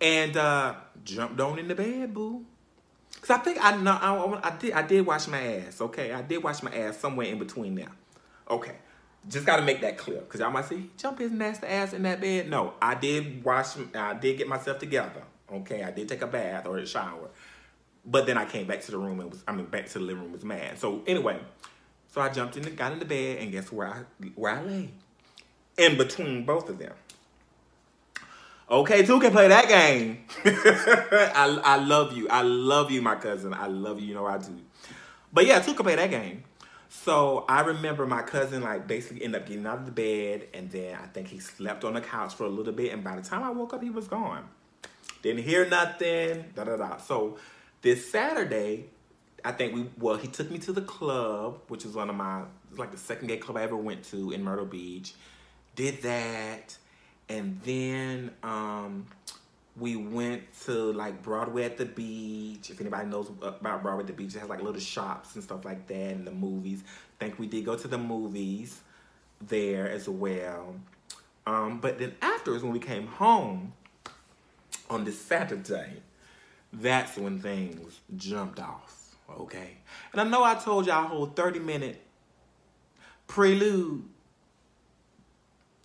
[0.00, 2.44] and uh, jumped on in the bed, boo.
[3.20, 5.80] Cause I think I know I, I did I did wash my ass.
[5.80, 7.90] Okay, I did wash my ass somewhere in between there.
[8.48, 8.76] Okay,
[9.28, 10.20] just got to make that clear.
[10.20, 12.48] Cause y'all might say jump his nasty ass in that bed.
[12.48, 13.74] No, I did wash.
[13.92, 15.24] I did get myself together.
[15.52, 17.28] Okay, I did take a bath or a shower,
[18.06, 20.04] but then I came back to the room and was I mean back to the
[20.04, 20.78] living room was mad.
[20.78, 21.40] So anyway,
[22.06, 24.02] so I jumped in, the, got in the bed, and guess where I
[24.36, 24.90] where I lay
[25.80, 26.92] in between both of them.
[28.70, 30.24] Okay, two can play that game.
[30.44, 32.28] I, I love you.
[32.28, 33.52] I love you, my cousin.
[33.52, 34.06] I love you.
[34.06, 34.60] You know I do.
[35.32, 36.44] But yeah, two can play that game.
[36.88, 40.70] So I remember my cousin like basically ended up getting out of the bed, and
[40.70, 43.22] then I think he slept on the couch for a little bit, and by the
[43.22, 44.48] time I woke up, he was gone.
[45.22, 46.44] Didn't hear nothing.
[46.54, 46.96] Da da da.
[46.98, 47.38] So
[47.82, 48.86] this Saturday,
[49.44, 52.42] I think we well he took me to the club, which is one of my
[52.76, 55.14] like the second gay club I ever went to in Myrtle Beach.
[55.74, 56.76] Did that
[57.30, 59.06] and then um,
[59.76, 62.70] we went to like Broadway at the beach.
[62.70, 65.64] If anybody knows about Broadway at the beach, it has like little shops and stuff
[65.64, 66.82] like that, and the movies.
[66.84, 68.80] I think we did go to the movies
[69.40, 70.74] there as well.
[71.46, 73.72] Um, but then afterwards, when we came home
[74.90, 76.02] on this Saturday,
[76.72, 79.14] that's when things jumped off.
[79.38, 79.76] Okay,
[80.10, 82.02] and I know I told y'all a whole thirty minute
[83.28, 84.02] prelude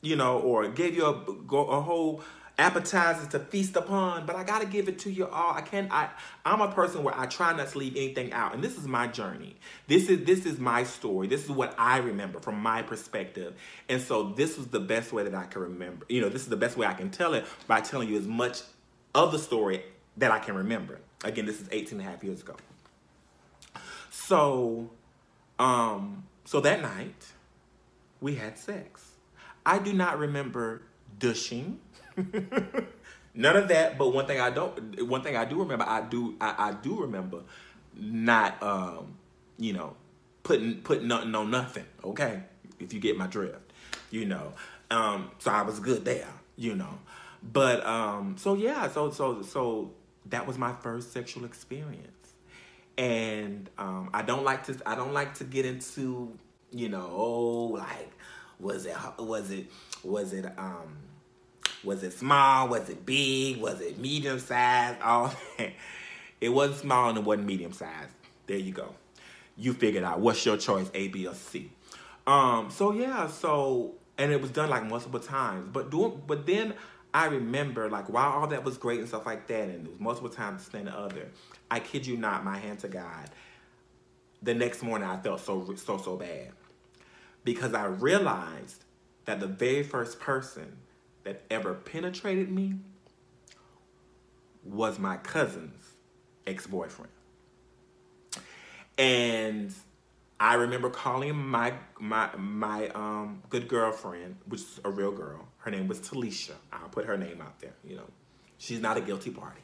[0.06, 2.22] you know, or gave you a, a whole
[2.58, 5.54] appetizer to feast upon, but I gotta give it to you all.
[5.54, 5.92] I can't.
[5.92, 6.10] I
[6.46, 9.08] I'm a person where I try not to leave anything out, and this is my
[9.08, 9.56] journey.
[9.88, 11.28] This is this is my story.
[11.28, 13.56] This is what I remember from my perspective,
[13.90, 16.06] and so this was the best way that I can remember.
[16.08, 18.28] You know, this is the best way I can tell it by telling you as
[18.28, 18.62] much
[19.14, 19.84] of the story
[20.18, 21.00] that I can remember.
[21.24, 22.56] Again, this is 18 and a half years ago.
[24.12, 24.90] So,
[25.60, 27.26] um, so that night
[28.22, 29.05] we had sex.
[29.66, 30.84] I do not remember
[31.18, 31.80] dushing.
[33.36, 33.98] None of that.
[33.98, 35.08] But one thing I don't.
[35.08, 35.86] One thing I do remember.
[35.88, 36.36] I do.
[36.40, 37.42] I, I do remember
[37.96, 38.62] not.
[38.62, 39.16] Um,
[39.58, 39.96] you know,
[40.44, 41.86] putting putting nothing on nothing.
[42.04, 42.44] Okay,
[42.80, 43.72] if you get my drift.
[44.12, 44.54] You know.
[44.92, 46.30] Um, so I was good there.
[46.56, 47.00] You know.
[47.44, 48.90] But um, so yeah.
[48.90, 49.92] So so so
[50.28, 52.12] that was my first sexual experience.
[52.98, 54.78] And um, I don't like to.
[54.86, 56.38] I don't like to get into.
[56.72, 58.12] You know, like
[58.60, 59.68] was it was it
[60.04, 60.98] was it um
[61.84, 62.68] was it small?
[62.68, 63.58] Was it big?
[63.58, 64.96] Was it medium size?
[65.04, 65.34] All.
[66.42, 68.10] It wasn't small and it wasn't medium size.
[68.46, 68.94] There you go.
[69.58, 71.72] You figured out what's your choice, A, B, or C.
[72.28, 75.70] Um, so yeah, so and it was done like multiple times.
[75.72, 76.74] But doing but then
[77.14, 80.00] I remember like while all that was great and stuff like that, and it was
[80.00, 81.32] multiple times than the other.
[81.72, 83.30] I kid you not, my hand to God.
[84.44, 86.52] The next morning I felt so so so bad
[87.46, 88.84] because I realized
[89.24, 90.78] that the very first person
[91.24, 92.76] that ever penetrated me
[94.64, 95.94] was my cousin's
[96.46, 97.12] ex boyfriend.
[98.98, 99.74] And
[100.40, 105.48] I remember calling my my my um good girlfriend, which is a real girl.
[105.58, 106.54] Her name was Talisha.
[106.74, 107.74] I'll put her name out there.
[107.84, 108.10] You know,
[108.58, 109.62] she's not a guilty party.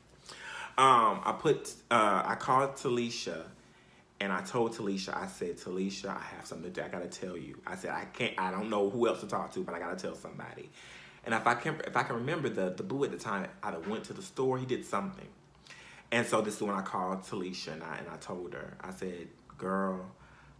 [0.78, 3.46] Um, I put uh, I called Talisha
[4.22, 7.60] and I told Talisha, I said, Talisha, I have something to, I gotta tell you.
[7.66, 9.96] I said, I can't, I don't know who else to talk to, but I gotta
[9.96, 10.70] tell somebody.
[11.26, 13.80] And if I can, if I can remember, the the boo at the time either
[13.80, 15.28] went to the store, he did something.
[16.12, 18.92] And so this is when I called Talisha and I and I told her, I
[18.92, 20.06] said, girl,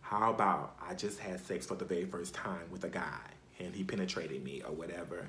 [0.02, 3.22] how about I just had sex for the very first time with a guy
[3.60, 5.28] and he penetrated me or whatever.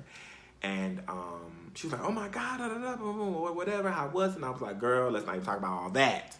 [0.63, 4.35] And um, she was like, oh my God, da, da, da, whatever, how was?
[4.35, 6.37] And I was like, girl, let's not even talk about all that.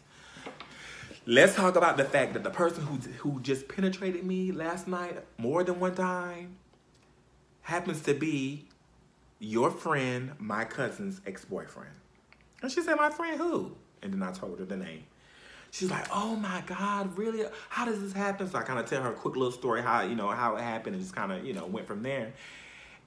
[1.26, 5.24] Let's talk about the fact that the person who who just penetrated me last night
[5.38, 6.57] more than one time
[7.61, 8.67] happens to be
[9.39, 11.95] your friend, my cousin's ex-boyfriend.
[12.61, 13.71] And she said, "My friend who?"
[14.01, 15.05] And then I told her the name.
[15.71, 17.45] She's like, "Oh my God, really?
[17.69, 20.01] How does this happen?" So I kind of tell her a quick little story how
[20.01, 22.34] you know how it happened, and just kind of you know went from there.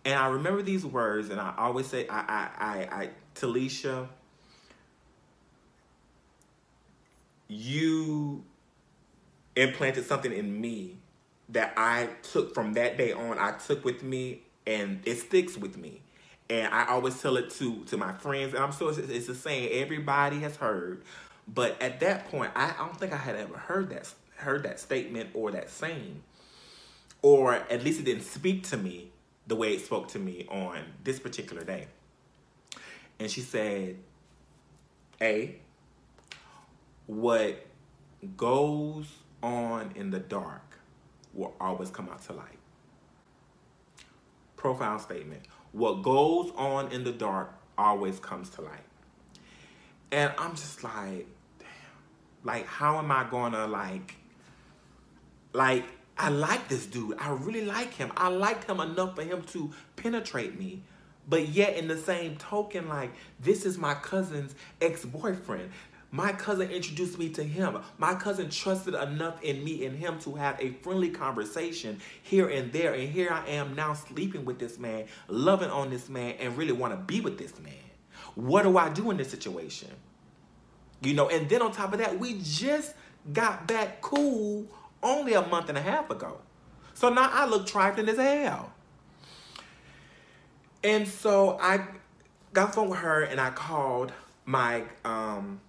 [0.07, 4.09] And I remember these words, and I always say, "I, I, I, I Talisha."
[7.49, 8.45] You
[9.55, 10.97] implanted something in me
[11.49, 13.39] that I took from that day on.
[13.39, 16.03] I took with me, and it sticks with me.
[16.49, 19.35] And I always tell it to to my friends, and I'm so it's, it's the
[19.35, 21.03] saying everybody has heard.
[21.49, 24.79] But at that point, I, I don't think I had ever heard that heard that
[24.79, 26.23] statement or that saying,
[27.23, 29.11] or at least it didn't speak to me
[29.47, 31.87] the way it spoke to me on this particular day.
[33.19, 33.97] And she said,
[35.21, 35.57] "A,
[37.07, 37.67] what
[38.37, 39.07] goes
[39.43, 40.79] on in the dark
[41.33, 42.59] will always come out to light."
[44.57, 45.43] Profound statement.
[45.73, 48.85] What goes on in the dark always comes to light.
[50.11, 51.27] And I'm just like,
[51.59, 51.69] damn.
[52.43, 54.17] Like, how am I gonna like
[55.53, 55.85] like
[56.19, 57.17] I like this dude.
[57.19, 58.11] I really like him.
[58.17, 60.83] I liked him enough for him to penetrate me.
[61.29, 65.71] But yet in the same token, like, this is my cousin's ex-boyfriend.
[66.17, 67.77] My cousin introduced me to him.
[67.99, 72.73] My cousin trusted enough in me and him to have a friendly conversation here and
[72.73, 72.95] there.
[72.95, 76.73] And here I am now sleeping with this man, loving on this man, and really
[76.73, 77.75] want to be with this man.
[78.35, 79.91] What do I do in this situation?
[81.03, 82.95] You know, and then on top of that, we just
[83.35, 84.67] got back cool
[85.03, 86.39] only a month and a half ago.
[86.95, 88.73] So now I look trifling as hell.
[90.83, 91.87] And so I
[92.55, 94.15] got phone with her and I called
[94.47, 95.61] my um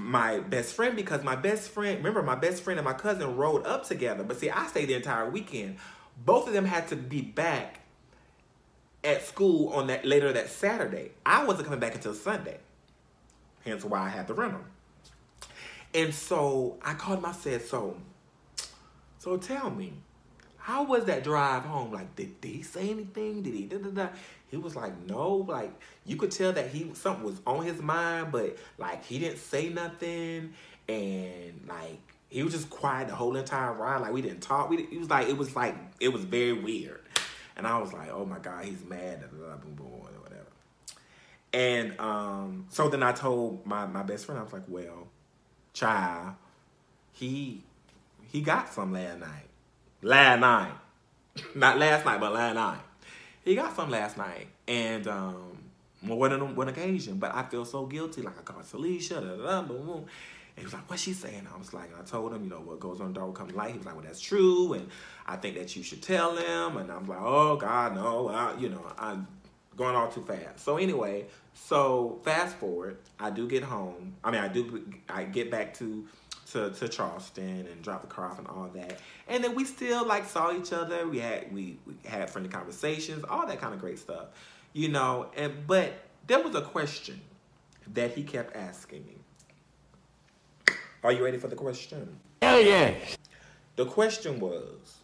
[0.00, 3.66] my best friend because my best friend, remember my best friend and my cousin rode
[3.66, 4.24] up together.
[4.24, 5.76] But see, I stayed the entire weekend.
[6.24, 7.80] Both of them had to be back
[9.04, 11.12] at school on that later that Saturday.
[11.24, 12.58] I wasn't coming back until Sunday.
[13.64, 14.64] Hence why I had to run them.
[15.94, 17.96] And so I called him, I said, so,
[19.18, 19.92] so tell me,
[20.56, 21.92] how was that drive home?
[21.92, 23.42] Like, did, did he say anything?
[23.42, 24.08] Did he da, da, da?
[24.50, 25.72] He was like, no, like
[26.04, 29.68] you could tell that he something was on his mind, but like he didn't say
[29.68, 30.54] nothing,
[30.88, 34.00] and like he was just quiet the whole entire ride.
[34.00, 34.68] Like we didn't talk.
[34.68, 37.00] We was like it was like it was very weird,
[37.56, 40.46] and I was like, oh my god, he's mad, or whatever.
[41.52, 45.06] And um, so then I told my my best friend, I was like, well,
[45.72, 46.34] child,
[47.12, 47.62] he
[48.32, 49.46] he got some last night,
[50.02, 50.72] last night,
[51.54, 52.80] not last night, but last night.
[53.44, 55.58] He got some last night, and um,
[56.02, 57.18] one on one occasion.
[57.18, 58.22] But I feel so guilty.
[58.22, 59.96] Like I called Celicia, da, da, da, boom, boom.
[59.96, 62.60] And he was like, "What's she saying?" I was like, I told him, you know,
[62.60, 63.72] what goes on dark will come to light.
[63.72, 64.88] He was like, "Well, that's true, and
[65.26, 68.68] I think that you should tell him." And I'm like, "Oh God, no!" I, you
[68.68, 69.26] know, I'm
[69.76, 70.60] going all too fast.
[70.62, 74.16] So anyway, so fast forward, I do get home.
[74.22, 74.84] I mean, I do.
[75.08, 76.06] I get back to
[76.52, 78.98] to, to Charleston and drop the car off and all that.
[79.28, 81.06] And then we still like saw each other.
[81.06, 84.28] We had we, we had friendly conversations, all that kind of great stuff.
[84.72, 85.92] You know, and but
[86.26, 87.20] there was a question
[87.94, 89.16] that he kept asking me.
[91.02, 92.18] Are you ready for the question?
[92.42, 93.16] Hell yes.
[93.76, 94.98] The question was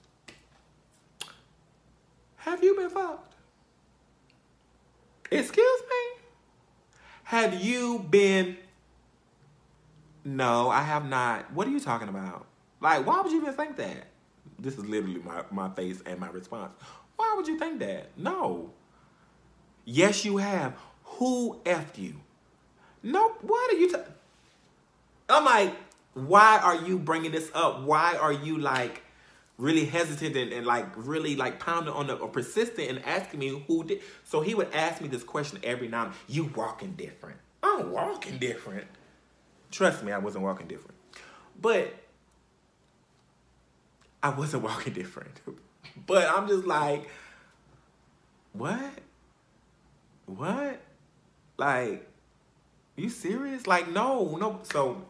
[2.36, 3.34] Have you been fucked?
[5.30, 6.22] Excuse me?
[7.24, 8.56] Have you been
[10.26, 11.52] no, I have not.
[11.52, 12.46] What are you talking about?
[12.80, 14.08] Like, why would you even think that?
[14.58, 16.72] This is literally my, my face and my response.
[17.14, 18.10] Why would you think that?
[18.16, 18.72] No.
[19.84, 20.74] Yes, you have.
[21.04, 22.14] Who effed you?
[23.04, 24.02] No, what are you ta-
[25.28, 25.76] I'm like,
[26.14, 27.82] why are you bringing this up?
[27.82, 29.02] Why are you like
[29.58, 33.64] really hesitant and, and like really like pounding on the or persistent and asking me
[33.68, 34.00] who did?
[34.24, 36.06] So he would ask me this question every now.
[36.06, 37.38] and You walking different.
[37.62, 38.88] I'm walking different.
[39.76, 40.96] Trust me, I wasn't walking different.
[41.60, 41.94] But
[44.22, 45.38] I wasn't walking different.
[46.06, 47.10] but I'm just like,
[48.54, 48.90] what?
[50.24, 50.80] What?
[51.58, 52.08] Like,
[52.96, 53.66] you serious?
[53.66, 54.60] Like, no, no.
[54.62, 55.02] So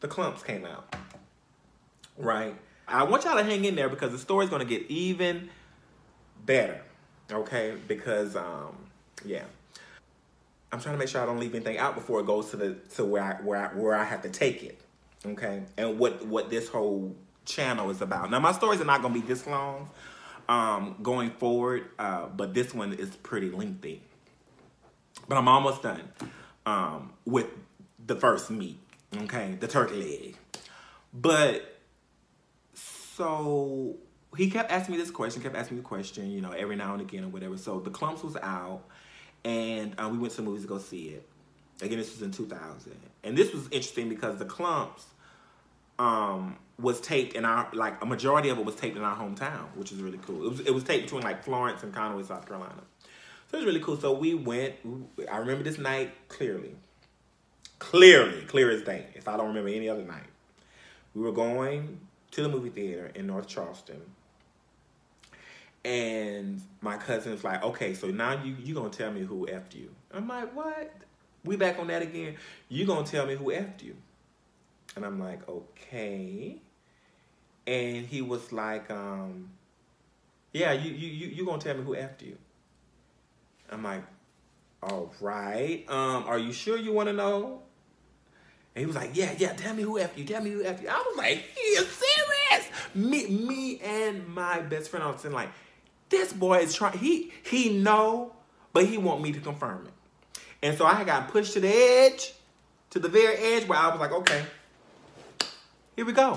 [0.00, 0.96] the Klumps came out.
[2.18, 2.56] Right?
[2.88, 5.48] I want y'all to hang in there because the story's gonna get even
[6.44, 6.82] better.
[7.30, 7.76] Okay?
[7.86, 8.74] Because um,
[9.24, 9.44] yeah.
[10.72, 12.74] I'm trying to make sure I don't leave anything out before it goes to the
[12.94, 14.80] to where I where I, where I have to take it.
[15.24, 17.14] Okay, and what what this whole
[17.44, 18.30] channel is about.
[18.30, 19.90] Now my stories are not going to be this long
[20.48, 24.02] um, going forward, uh, but this one is pretty lengthy.
[25.28, 26.08] But I'm almost done
[26.64, 27.46] um, with
[28.04, 28.78] the first meat.
[29.14, 30.36] Okay, the turkey leg.
[31.12, 31.80] But
[32.74, 33.96] so
[34.36, 36.94] he kept asking me this question, kept asking me the question, you know, every now
[36.94, 37.58] and again or whatever.
[37.58, 38.84] So the Klumps was out
[39.44, 41.28] and uh, we went to the movies to go see it.
[41.80, 42.92] Again, this was in 2000,
[43.24, 45.02] and this was interesting because the Klumps
[45.98, 49.74] um, was taped in our like a majority of it was taped in our hometown,
[49.74, 50.46] which is really cool.
[50.46, 52.82] It was it was taped between like Florence and Conway, South Carolina.
[53.50, 53.96] So it was really cool.
[53.96, 54.74] So we went.
[55.30, 56.74] I remember this night clearly,
[57.78, 59.06] clearly, clear as day.
[59.14, 60.30] If I don't remember any other night,
[61.14, 62.00] We were going
[62.32, 64.00] to the movie theater in North Charleston.
[65.84, 69.90] And my cousin's like, okay, so now you you gonna tell me who effed you.
[70.12, 70.92] I'm like, what?
[71.44, 72.36] We back on that again.
[72.68, 73.96] You gonna tell me who effed you.
[74.94, 76.58] And I'm like, okay.
[77.66, 79.50] And he was like, um,
[80.52, 82.36] yeah, you you you you gonna tell me who effed you.
[83.70, 84.02] I'm like,
[84.82, 85.84] all right.
[85.88, 87.62] Um, are you sure you wanna know?
[88.74, 90.82] And he was like, yeah, yeah, tell me who effed you, tell me who effed
[90.82, 90.88] you.
[90.88, 92.68] I was like, you serious?
[92.94, 95.50] Me, me and my best friend, I was saying like,
[96.12, 98.32] this boy is trying, he, he know,
[98.72, 99.92] but he want me to confirm it.
[100.62, 102.32] And so I got pushed to the edge,
[102.90, 104.44] to the very edge where I was like, okay,
[105.96, 106.36] here we go.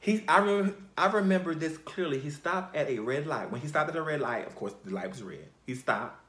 [0.00, 2.18] He, I remember, I remember this clearly.
[2.18, 3.52] He stopped at a red light.
[3.52, 5.46] When he stopped at a red light, of course, the light was red.
[5.64, 6.20] He stopped,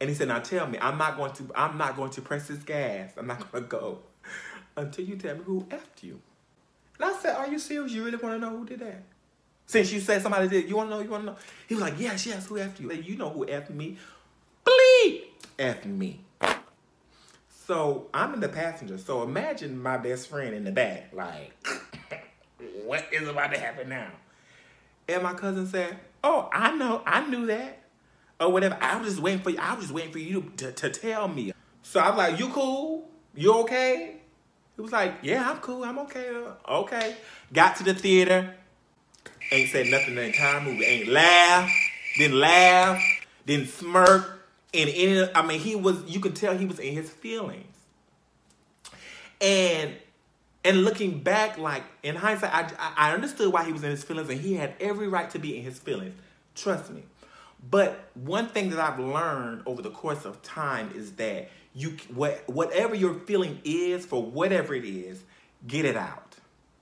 [0.00, 2.48] and he said, "Now tell me, I'm not going to, I'm not going to press
[2.48, 3.12] this gas.
[3.16, 4.00] I'm not going to go
[4.76, 6.20] until you tell me who effed you."
[6.98, 7.92] And I said, "Are you serious?
[7.92, 9.04] You really want to know who did that?"
[9.68, 11.02] Since you said somebody did, you want to know?
[11.02, 11.36] You want to know?
[11.68, 12.46] He was like, "Yes, yes.
[12.46, 12.90] Who effed you?
[12.90, 13.98] you know who effed me?
[14.64, 15.24] Bleep,
[15.58, 16.20] effed me."
[17.66, 18.96] So I'm in the passenger.
[18.96, 21.52] So imagine my best friend in the back, like,
[22.86, 24.10] what is about to happen now?
[25.06, 27.82] And my cousin said, Oh, I know, I knew that.
[28.40, 28.78] Or whatever.
[28.80, 29.58] I was just waiting for you.
[29.58, 31.52] I was just waiting for you to, to, to tell me.
[31.82, 33.10] So I'm like, You cool?
[33.34, 34.16] You okay?
[34.76, 35.84] He was like, Yeah, I'm cool.
[35.84, 36.28] I'm okay.
[36.28, 37.16] Uh, okay.
[37.52, 38.54] Got to the theater.
[39.50, 40.84] Ain't said nothing the entire movie.
[40.84, 41.70] Ain't laugh.
[42.16, 43.02] Didn't laugh.
[43.46, 44.38] Didn't smirk
[44.74, 46.02] and in I mean, he was.
[46.06, 47.74] You could tell he was in his feelings.
[49.40, 49.94] And
[50.64, 54.28] and looking back, like in hindsight, I I understood why he was in his feelings,
[54.28, 56.14] and he had every right to be in his feelings.
[56.54, 57.04] Trust me.
[57.70, 62.42] But one thing that I've learned over the course of time is that you what
[62.48, 65.22] whatever your feeling is for whatever it is,
[65.66, 66.27] get it out.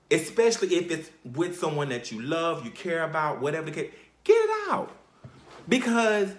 [0.09, 3.91] Especially if it's with someone that you love, you care about, whatever the case,
[4.23, 4.91] get it out.
[5.67, 6.33] Because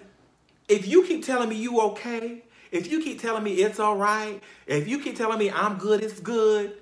[0.67, 4.41] if you keep telling me you okay, if you keep telling me it's all right,
[4.67, 6.77] if you keep telling me I'm good, it's good,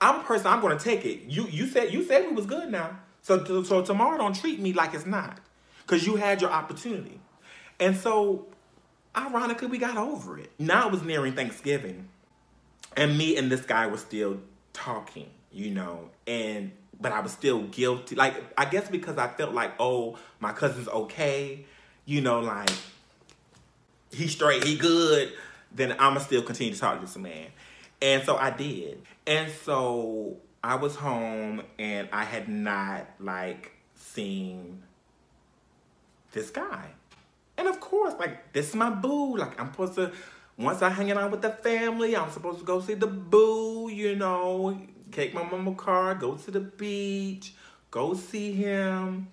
[0.00, 0.46] I'm a person.
[0.46, 1.24] I'm to take it.
[1.28, 4.72] You you said you said we was good now, so so tomorrow don't treat me
[4.72, 5.38] like it's not,
[5.82, 7.20] because you had your opportunity,
[7.78, 8.46] and so
[9.16, 10.50] ironically we got over it.
[10.58, 12.08] Now it was nearing Thanksgiving,
[12.96, 14.40] and me and this guy were still
[14.72, 18.14] talking, you know, and but I was still guilty.
[18.14, 21.64] Like I guess because I felt like oh my cousin's okay,
[22.04, 22.70] you know, like
[24.12, 25.32] he straight, he good,
[25.72, 27.46] then I'ma still continue to talk to this man.
[28.02, 29.02] And so I did.
[29.26, 34.82] And so I was home and I had not like seen
[36.32, 36.86] this guy.
[37.56, 39.36] And of course, like this is my boo.
[39.36, 40.12] Like I'm supposed to
[40.56, 44.14] once I hanging out with the family, I'm supposed to go see the boo, you
[44.16, 44.78] know,
[45.10, 47.52] take my mama car, go to the beach,
[47.90, 49.28] go see him.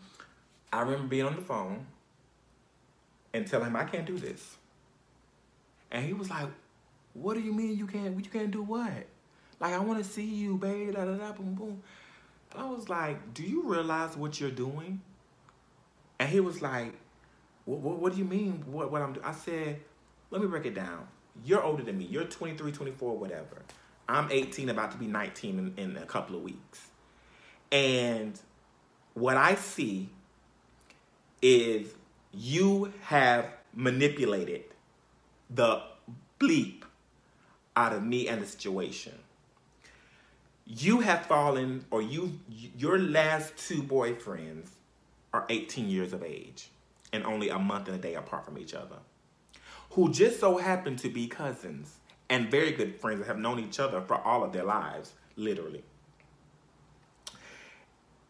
[0.71, 1.86] I remember being on the phone
[3.34, 4.57] and telling him I can't do this.
[5.91, 6.47] And he was like,
[7.13, 8.91] What do you mean you can't you can't do what?
[9.59, 11.82] Like I wanna see you, baby, da da da boom boom.
[12.51, 15.01] And I was like, Do you realize what you're doing?
[16.19, 16.93] And he was like,
[17.65, 19.25] What what, what do you mean what, what I'm doing?
[19.25, 19.80] I said,
[20.32, 21.07] Let me break it down.
[21.45, 22.05] You're older than me.
[22.05, 23.61] You're 23, 24, whatever.
[24.10, 26.88] I'm 18, about to be 19 in, in a couple of weeks.
[27.72, 28.39] And
[29.14, 30.10] what I see
[31.41, 31.93] is
[32.32, 34.64] you have manipulated
[35.49, 35.82] the
[36.39, 36.84] bleep
[37.76, 39.14] out of me and the situation.
[40.66, 44.70] You have fallen, or you, your last two boyfriends
[45.34, 46.70] are 18 years of age
[47.14, 48.97] and only a month and a day apart from each other,
[49.91, 51.95] who just so happen to be cousins
[52.30, 55.84] and very good friends that have known each other for all of their lives, literally.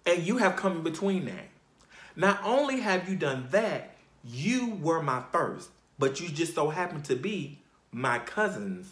[0.05, 1.49] And you have come in between that.
[2.15, 5.69] Not only have you done that, you were my first
[5.99, 7.59] but you just so happened to be
[7.91, 8.91] my cousin's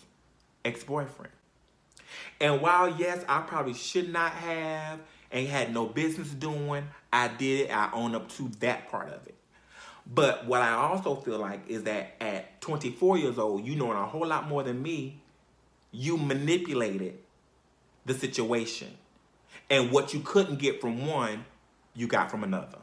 [0.63, 1.31] ex boyfriend.
[2.39, 5.01] And while, yes, I probably should not have
[5.31, 7.71] and had no business doing, I did it.
[7.71, 9.35] I own up to that part of it.
[10.07, 14.05] But what I also feel like is that at 24 years old, you knowing a
[14.05, 15.21] whole lot more than me,
[15.91, 17.17] you manipulated
[18.05, 18.89] the situation.
[19.69, 21.45] And what you couldn't get from one,
[21.95, 22.77] you got from another.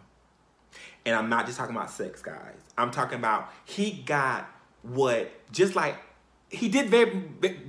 [1.05, 2.57] And I'm not just talking about sex, guys.
[2.77, 4.49] I'm talking about he got
[4.83, 5.97] what just like
[6.49, 7.11] he did very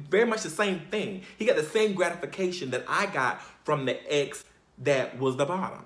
[0.09, 1.21] very much the same thing.
[1.37, 4.45] He got the same gratification that I got from the ex
[4.79, 5.85] that was the bottom.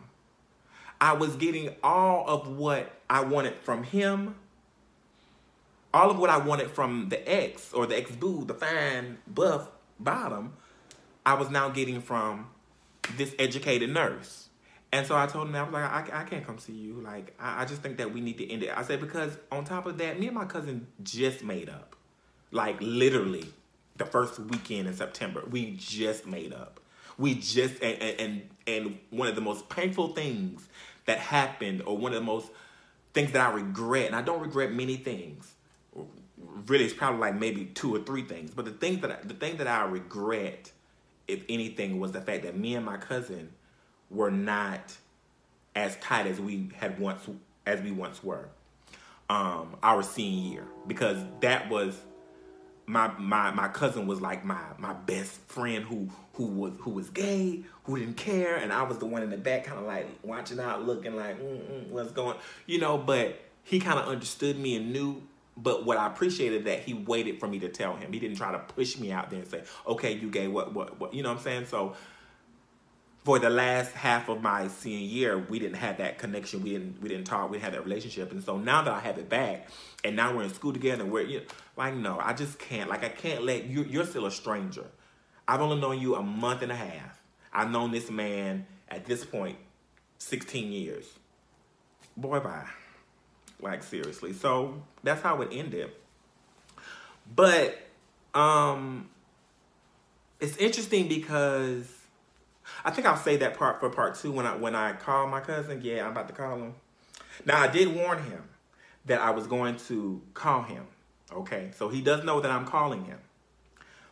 [0.99, 4.35] I was getting all of what I wanted from him,
[5.93, 9.69] all of what I wanted from the ex or the ex boo, the fine buff
[9.99, 10.53] bottom.
[11.25, 12.49] I was now getting from
[13.15, 14.49] this educated nurse.
[14.91, 17.01] And so I told him, I was like, I, I can't come see you.
[17.01, 18.71] Like, I, I just think that we need to end it.
[18.75, 21.95] I said, because on top of that, me and my cousin just made up.
[22.51, 23.45] Like, literally,
[23.97, 26.79] the first weekend in September, we just made up.
[27.17, 30.67] We just, and, and, and one of the most painful things
[31.05, 32.49] that happened, or one of the most
[33.17, 35.51] things that I regret, and I don't regret many things.
[36.67, 38.51] Really, it's probably like maybe two or three things.
[38.51, 40.71] But the thing that I, the thing that I regret,
[41.27, 43.49] if anything, was the fact that me and my cousin
[44.11, 44.95] were not
[45.75, 47.27] as tight as we had once
[47.65, 48.49] as we once were.
[49.31, 51.99] Um, our senior year because that was
[52.87, 57.09] my my my cousin was like my my best friend who who was who was
[57.09, 60.07] gay who didn't care and I was the one in the back kind of like
[60.23, 64.57] watching out looking like mm, mm, what's going you know but he kind of understood
[64.57, 65.21] me and knew
[65.57, 68.53] but what I appreciated that he waited for me to tell him he didn't try
[68.53, 71.29] to push me out there and say okay you gay what what what you know
[71.29, 71.93] what I'm saying so
[73.27, 76.63] for the last half of my senior year, we didn't have that connection.
[76.63, 77.49] We didn't we didn't talk.
[77.49, 78.31] We didn't have that relationship.
[78.31, 79.67] And so now that I have it back,
[80.07, 81.45] and now we're in school together, we're you know,
[81.75, 82.89] like no, I just can't.
[82.89, 83.83] Like I can't let you.
[83.83, 84.85] You're still a stranger.
[85.45, 87.21] I've only known you a month and a half.
[87.51, 89.57] I've known this man at this point,
[90.17, 91.05] sixteen years.
[92.15, 92.67] Boy, bye.
[93.59, 94.31] Like seriously.
[94.31, 95.91] So that's how it ended.
[97.35, 97.77] But
[98.33, 99.09] um,
[100.39, 101.91] it's interesting because
[102.85, 105.41] I think I'll say that part for part two when I when I call my
[105.41, 105.81] cousin.
[105.83, 106.75] Yeah, I'm about to call him.
[107.45, 108.43] Now I did warn him
[109.07, 110.83] that I was going to call him.
[111.31, 113.19] Okay, so he does know that I'm calling him,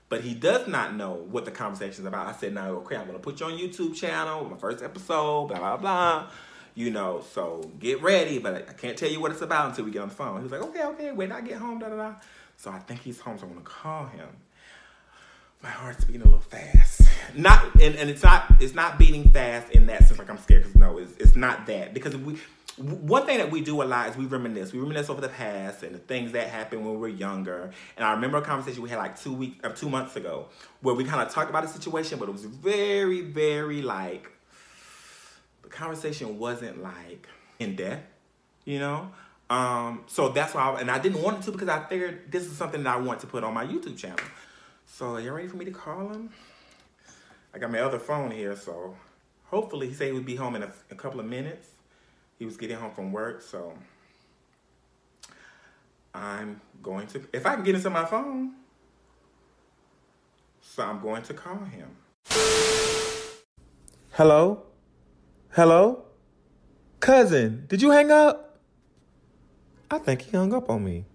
[0.09, 2.27] but he does not know what the conversation is about.
[2.27, 5.59] I said, "No, okay, I'm gonna put you on YouTube channel, my first episode, blah
[5.59, 6.27] blah blah."
[6.73, 9.91] You know, so get ready, but I can't tell you what it's about until we
[9.91, 10.37] get on the phone.
[10.37, 12.15] He was like, "Okay, okay, when I get home, da da da."
[12.57, 14.27] So I think he's home, so I'm gonna call him.
[15.63, 17.05] My heart's beating a little fast
[17.37, 20.63] not and, and it's not it's not beating fast in that sense like i'm scared
[20.63, 22.37] because no it's, it's not that because we
[22.77, 24.73] one thing that we do a lot is we reminisce.
[24.73, 27.71] We reminisce over the past and the things that happened when we were younger.
[27.95, 30.47] And i remember a conversation we had like two weeks or uh, two months ago
[30.81, 34.29] where we kind of talked about a situation but it was very very like
[35.63, 37.27] the conversation wasn't like
[37.59, 38.05] in depth
[38.65, 39.11] you know?
[39.49, 42.43] Um so that's why I, and i didn't want it to because i figured this
[42.43, 44.19] is something that i want to put on my youtube channel.
[44.85, 46.29] So are you ready for me to call him?
[47.53, 48.95] I got my other phone here, so
[49.45, 51.67] hopefully he said he would be home in a, a couple of minutes.
[52.37, 53.73] He was getting home from work, so
[56.13, 58.53] I'm going to, if I can get into my phone,
[60.61, 61.95] so I'm going to call him.
[64.11, 64.63] Hello?
[65.51, 66.03] Hello?
[66.99, 68.59] Cousin, did you hang up?
[69.89, 71.05] I think he hung up on me.